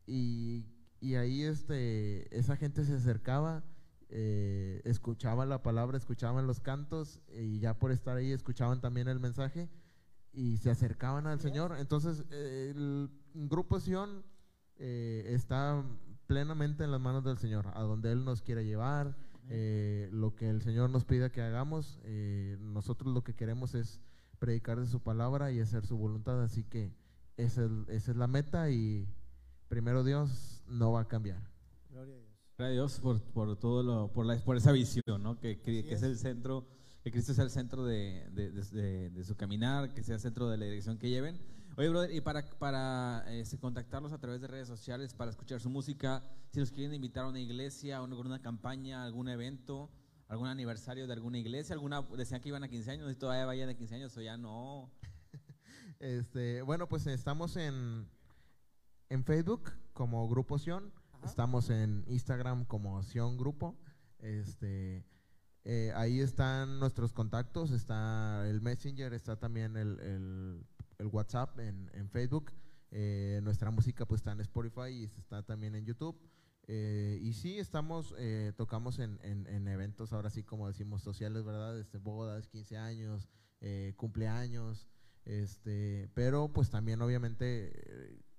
[0.05, 0.65] y,
[1.05, 3.63] y ahí este, esa gente se acercaba,
[4.09, 9.19] eh, escuchaba la palabra, escuchaban los cantos y ya por estar ahí escuchaban también el
[9.19, 9.69] mensaje
[10.33, 11.75] y se acercaban al Señor.
[11.77, 14.23] Entonces eh, el grupo Sion
[14.77, 15.85] eh, está
[16.25, 19.15] plenamente en las manos del Señor, a donde Él nos quiere llevar,
[19.49, 24.01] eh, lo que el Señor nos pida que hagamos, eh, nosotros lo que queremos es
[24.39, 26.95] predicar de su palabra y hacer su voluntad, así que
[27.37, 29.07] esa es, esa es la meta y
[29.67, 31.41] primero Dios no va a cambiar.
[31.89, 32.31] Gloria a Dios.
[32.57, 35.39] Gracias a Dios por, por todo lo, por, la, por esa visión, ¿no?
[35.39, 35.87] Que, que, es.
[35.91, 36.03] es.
[36.03, 36.65] el centro,
[37.03, 40.21] que Cristo sea el centro de, de, de- de- de su caminar, que sea el
[40.21, 41.39] centro de la dirección que lleven.
[41.77, 45.69] Oye, brother, y para, para este, contactarlos a través de redes sociales, para escuchar su
[45.69, 49.91] música, si los quieren invitar a una iglesia, a una, una campaña, algún evento,
[50.29, 53.67] algún aniversario de alguna iglesia, alguna, decían que iban a 15 años, y todavía vayan
[53.67, 54.89] de 15 años o ya no.
[55.99, 58.07] Este, bueno, pues estamos en,
[59.09, 60.91] en Facebook como Grupo Sion,
[61.23, 63.77] estamos en Instagram como Sion Grupo.
[64.19, 65.05] Este,
[65.63, 70.65] eh, ahí están nuestros contactos, está el Messenger, está también el, el-
[70.97, 72.51] el WhatsApp en, en Facebook.
[72.91, 76.17] Eh, nuestra música pues está en Spotify y está también en YouTube.
[76.67, 81.43] Eh, y sí, estamos, eh, tocamos en, en- en eventos, ahora sí como decimos, sociales,
[81.43, 81.77] ¿verdad?
[81.79, 83.29] Este, bodas, 15 años,
[83.61, 84.87] eh, cumpleaños,
[85.25, 87.71] este, pero pues también obviamente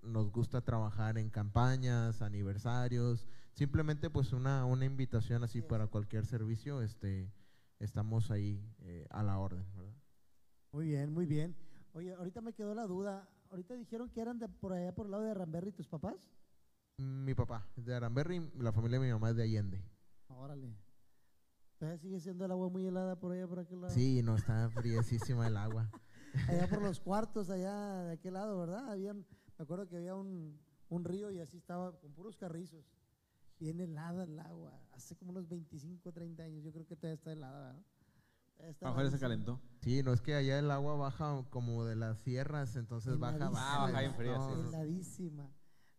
[0.02, 6.82] nos gusta trabajar en campañas, aniversarios, simplemente pues una, una invitación así para cualquier servicio,
[6.82, 7.32] este,
[7.78, 9.94] estamos ahí eh, a la orden, ¿verdad?
[10.72, 11.56] Muy bien, muy bien.
[11.92, 13.28] Oye, ahorita me quedó la duda.
[13.50, 16.30] Ahorita dijeron que eran de por allá por el lado de Ramberry tus papás.
[16.98, 19.82] Mi papá es de Aramberry, la familia de mi mamá es de Allende.
[20.28, 20.76] Órale.
[21.78, 23.92] Todavía sigue siendo el agua muy helada por allá por aquel lado.
[23.92, 25.90] Sí, no, está friecísima el agua.
[26.48, 28.90] Allá por los cuartos, allá de aquel lado, ¿verdad?
[28.90, 29.24] Habían,
[29.58, 30.58] me acuerdo que había un,
[30.88, 32.84] un río y así estaba con puros carrizos.
[33.58, 34.78] Bien helada el agua.
[34.92, 36.62] Hace como unos 25, 30 años.
[36.62, 37.82] Yo creo que todavía está helada, ¿verdad?
[38.54, 39.60] Todavía está A lo mejor se calentó.
[39.80, 43.74] Sí, no es que allá el agua baja como de las sierras, entonces baja, Heladísima,
[43.74, 44.60] Ah, baja bien fría, no, sí.
[44.62, 44.68] no.
[44.68, 45.50] Heladísima.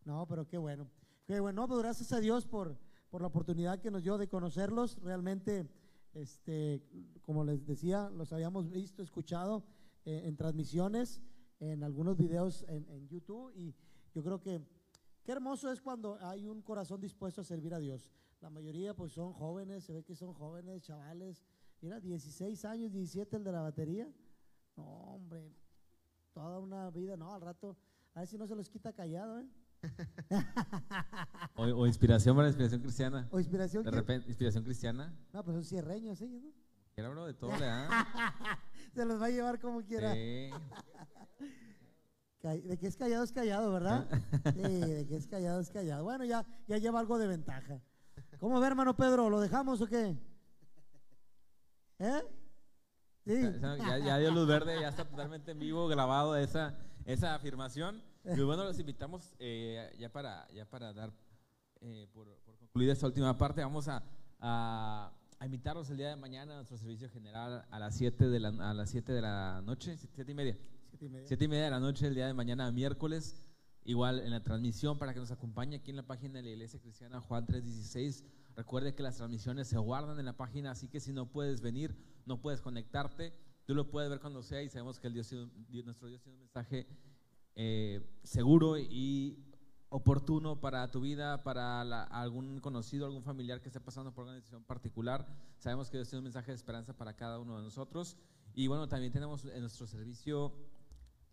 [0.05, 0.88] No, pero qué bueno.
[1.25, 2.77] Qué bueno, No, pues gracias a Dios por,
[3.09, 4.97] por la oportunidad que nos dio de conocerlos.
[5.01, 5.67] Realmente,
[6.13, 6.84] este,
[7.21, 9.65] como les decía, los habíamos visto, escuchado
[10.05, 11.21] eh, en transmisiones,
[11.59, 13.75] en algunos videos en, en YouTube y
[14.13, 14.61] yo creo que
[15.23, 18.11] qué hermoso es cuando hay un corazón dispuesto a servir a Dios.
[18.41, 21.43] La mayoría pues son jóvenes, se ve que son jóvenes, chavales.
[21.81, 24.11] Mira, 16 años, 17 el de la batería.
[24.75, 25.53] No, hombre,
[26.34, 27.77] toda una vida, no, al rato,
[28.13, 29.47] a ver si no se los quita callado, ¿eh?
[31.55, 33.27] O, o inspiración para la inspiración cristiana.
[33.31, 33.84] O inspiración.
[33.84, 35.15] De repente, inspiración cristiana.
[35.34, 36.51] No, pues son cierreños ellos, ¿no?
[36.98, 37.88] Quiero bro, de todo le da.
[38.95, 40.15] Se los va a llevar como quiera.
[40.15, 40.49] Sí.
[42.41, 44.07] De que es callado es callado, ¿verdad?
[44.56, 46.03] Sí, de que es callado es callado.
[46.03, 47.80] Bueno, ya, ya lleva algo de ventaja.
[48.40, 49.30] ¿Cómo ve, hermano Pedro?
[49.30, 50.18] ¿Lo dejamos o qué?
[51.99, 52.22] ¿Eh?
[53.28, 53.44] Sí.
[53.61, 58.02] Ya, ya dio luz verde, ya está totalmente en vivo grabado esa, esa afirmación.
[58.24, 61.14] Y bueno, los invitamos eh, ya, para, ya para dar
[61.80, 63.61] eh, por, por concluida esta última parte.
[63.61, 64.02] Vamos a,
[64.40, 68.39] a, a invitarlos el día de mañana a nuestro servicio general a las 7 de
[68.39, 70.57] la, a las 7 de la noche, 7 y media.
[70.89, 71.27] Siete y media.
[71.27, 73.35] Siete y media de la noche el día de mañana, miércoles,
[73.84, 76.80] igual en la transmisión para que nos acompañe aquí en la página de la Iglesia
[76.80, 78.26] Cristiana Juan 316.
[78.55, 81.95] Recuerde que las transmisiones se guardan en la página, así que si no puedes venir,
[82.26, 83.31] no puedes conectarte,
[83.65, 85.31] tú lo puedes ver cuando sea y sabemos que el Dios-
[85.85, 86.88] nuestro Dios tiene un mensaje
[87.59, 89.38] eh, seguro y
[89.89, 94.34] oportuno para tu vida, para la- algún conocido, algún familiar que esté pasando por una
[94.35, 95.26] decisión particular.
[95.57, 98.18] Sabemos que Dios tiene un mensaje de esperanza para cada uno de nosotros.
[98.53, 100.53] Y bueno, también tenemos en nuestro servicio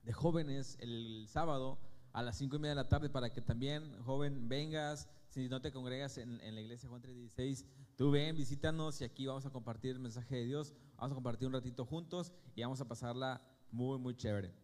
[0.03, 1.79] de jóvenes el sábado
[2.13, 5.61] a las cinco y media de la tarde para que también, joven, vengas, Si no
[5.61, 7.67] te congregas en, en la iglesia Juan 316,
[7.97, 10.73] tú ven, visítanos y aquí vamos a compartir el mensaje de Dios.
[10.97, 14.55] Vamos a compartir un ratito juntos y vamos a pasarla muy, muy chévere.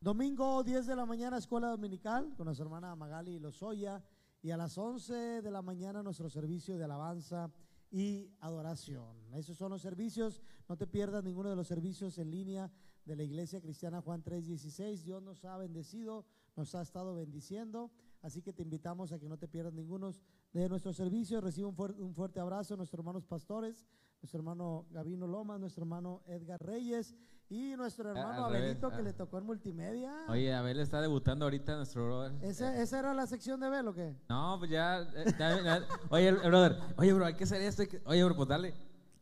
[0.00, 4.04] Domingo 10 de la mañana, escuela dominical con nuestra hermana Magali Lozoya.
[4.42, 7.50] Y a las 11 de la mañana, nuestro servicio de alabanza
[7.90, 9.16] y adoración.
[9.32, 10.42] Esos son los servicios.
[10.68, 12.70] No te pierdas ninguno de los servicios en línea
[13.06, 15.02] de la Iglesia Cristiana Juan 3:16.
[15.02, 17.90] Dios nos ha bendecido, nos ha estado bendiciendo.
[18.20, 20.12] Así que te invitamos a que no te pierdas ninguno
[20.52, 21.42] de nuestros servicios.
[21.42, 23.86] Recibe un, un fuerte abrazo a nuestros hermanos pastores,
[24.20, 27.16] nuestro hermano Gavino Lomas, nuestro hermano Edgar Reyes
[27.48, 29.02] y nuestro hermano revés, Abelito que ah.
[29.02, 30.12] le tocó en multimedia.
[30.28, 32.32] Oye, Abel está debutando ahorita nuestro brother.
[32.42, 34.16] ¿Ese- ¿Esa era la sección de Abel o qué?
[34.28, 35.00] No, pues ya.
[35.02, 36.78] eh, ya- ya- oye, brother.
[36.96, 37.82] Oye, bro, hay que hacer esto.
[37.82, 38.74] hay que- oye, bro, pues dale.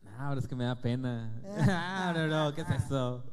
[0.03, 1.31] No, bro, es que me da pena.
[1.69, 3.23] ah, no, no, ¿qué es eso?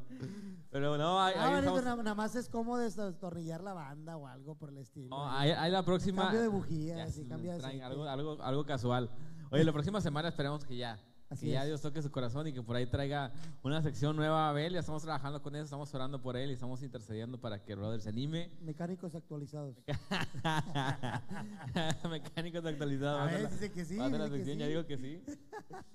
[0.69, 4.69] Pero no, ahí, Ah, estamos- nada, más es como destornillar la banda o algo por
[4.69, 5.09] el estilo.
[5.09, 6.23] no, ahí la próxima.
[6.23, 9.09] Cambio de bujías Ya, y cambio de algo, algo, algo casual.
[9.51, 10.99] Oye, la próxima semana esperemos que ya.
[11.33, 11.67] Así que ya es.
[11.67, 13.31] Dios toque su corazón y que por ahí traiga
[13.63, 14.73] una sección nueva a Abel.
[14.73, 17.99] Ya estamos trabajando con él, estamos orando por él y estamos intercediendo para que brother
[17.99, 18.51] se anime.
[18.61, 19.75] Mecánicos actualizados.
[22.09, 23.21] Mecánicos actualizados.
[23.21, 24.69] A ver, dice que sí, ser la dice que sección, ya sí.
[24.69, 25.23] digo que sí.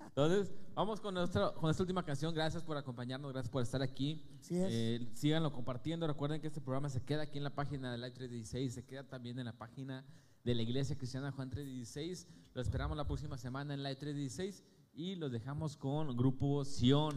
[0.06, 2.34] Entonces, vamos con, nuestra, con esta última canción.
[2.34, 4.24] Gracias por acompañarnos, gracias por estar aquí.
[4.40, 4.68] Así es.
[4.70, 6.06] Eh, síganlo compartiendo.
[6.06, 9.04] Recuerden que este programa se queda aquí en la página de Live 316, se queda
[9.04, 10.04] también en la página
[10.44, 12.26] de la Iglesia Cristiana Juan 316.
[12.54, 14.64] Lo esperamos la próxima semana en Live 316
[14.98, 17.14] y los dejamos con Grupo Sion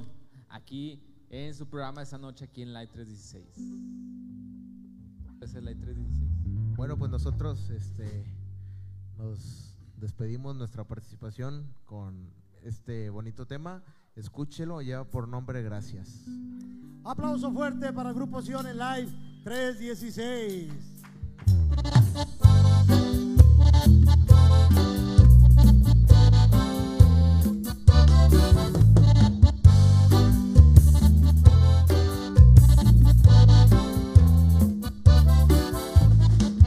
[0.49, 1.01] aquí
[1.31, 3.43] en su programa esta noche aquí en Live 316.
[5.41, 6.77] Ese es Live 316.
[6.77, 8.23] Bueno, pues nosotros este,
[9.17, 12.31] nos despedimos nuestra participación con
[12.61, 13.83] este bonito tema.
[14.15, 16.23] Escúchelo, ya por nombre, gracias.
[17.03, 19.09] Aplauso fuerte para Grupo Sion en Live
[19.43, 21.01] 316.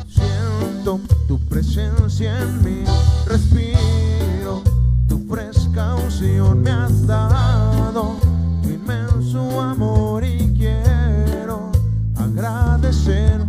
[0.08, 2.84] Siento tu presencia en mí,
[3.26, 4.62] respiro
[5.08, 8.16] tu fresca unción me has dado,
[8.62, 11.70] tu inmenso amor y quiero
[12.16, 13.44] agradecer.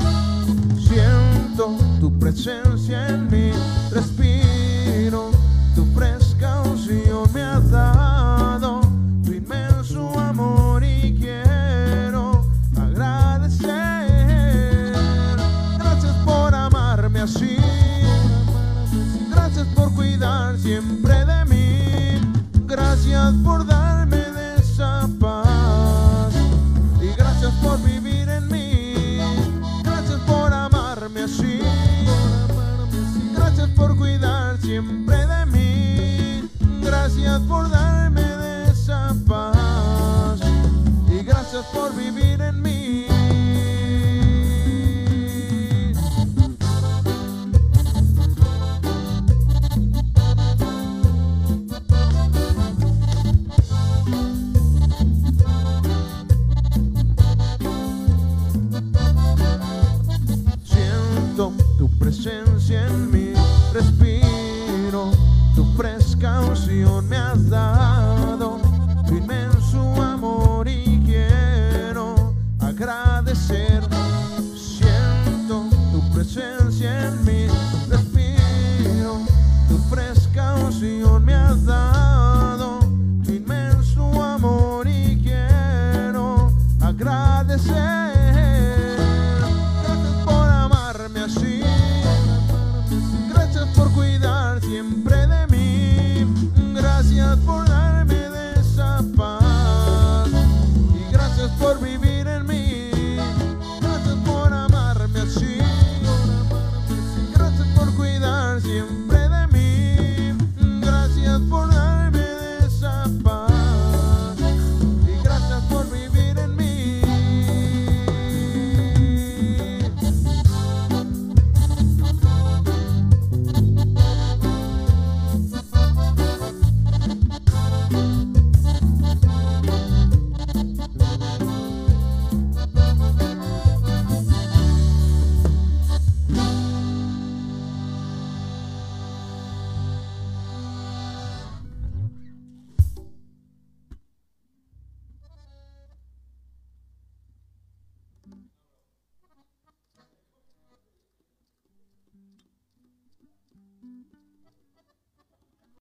[0.80, 3.52] Siento tu presencia en mí,
[3.92, 5.35] respiro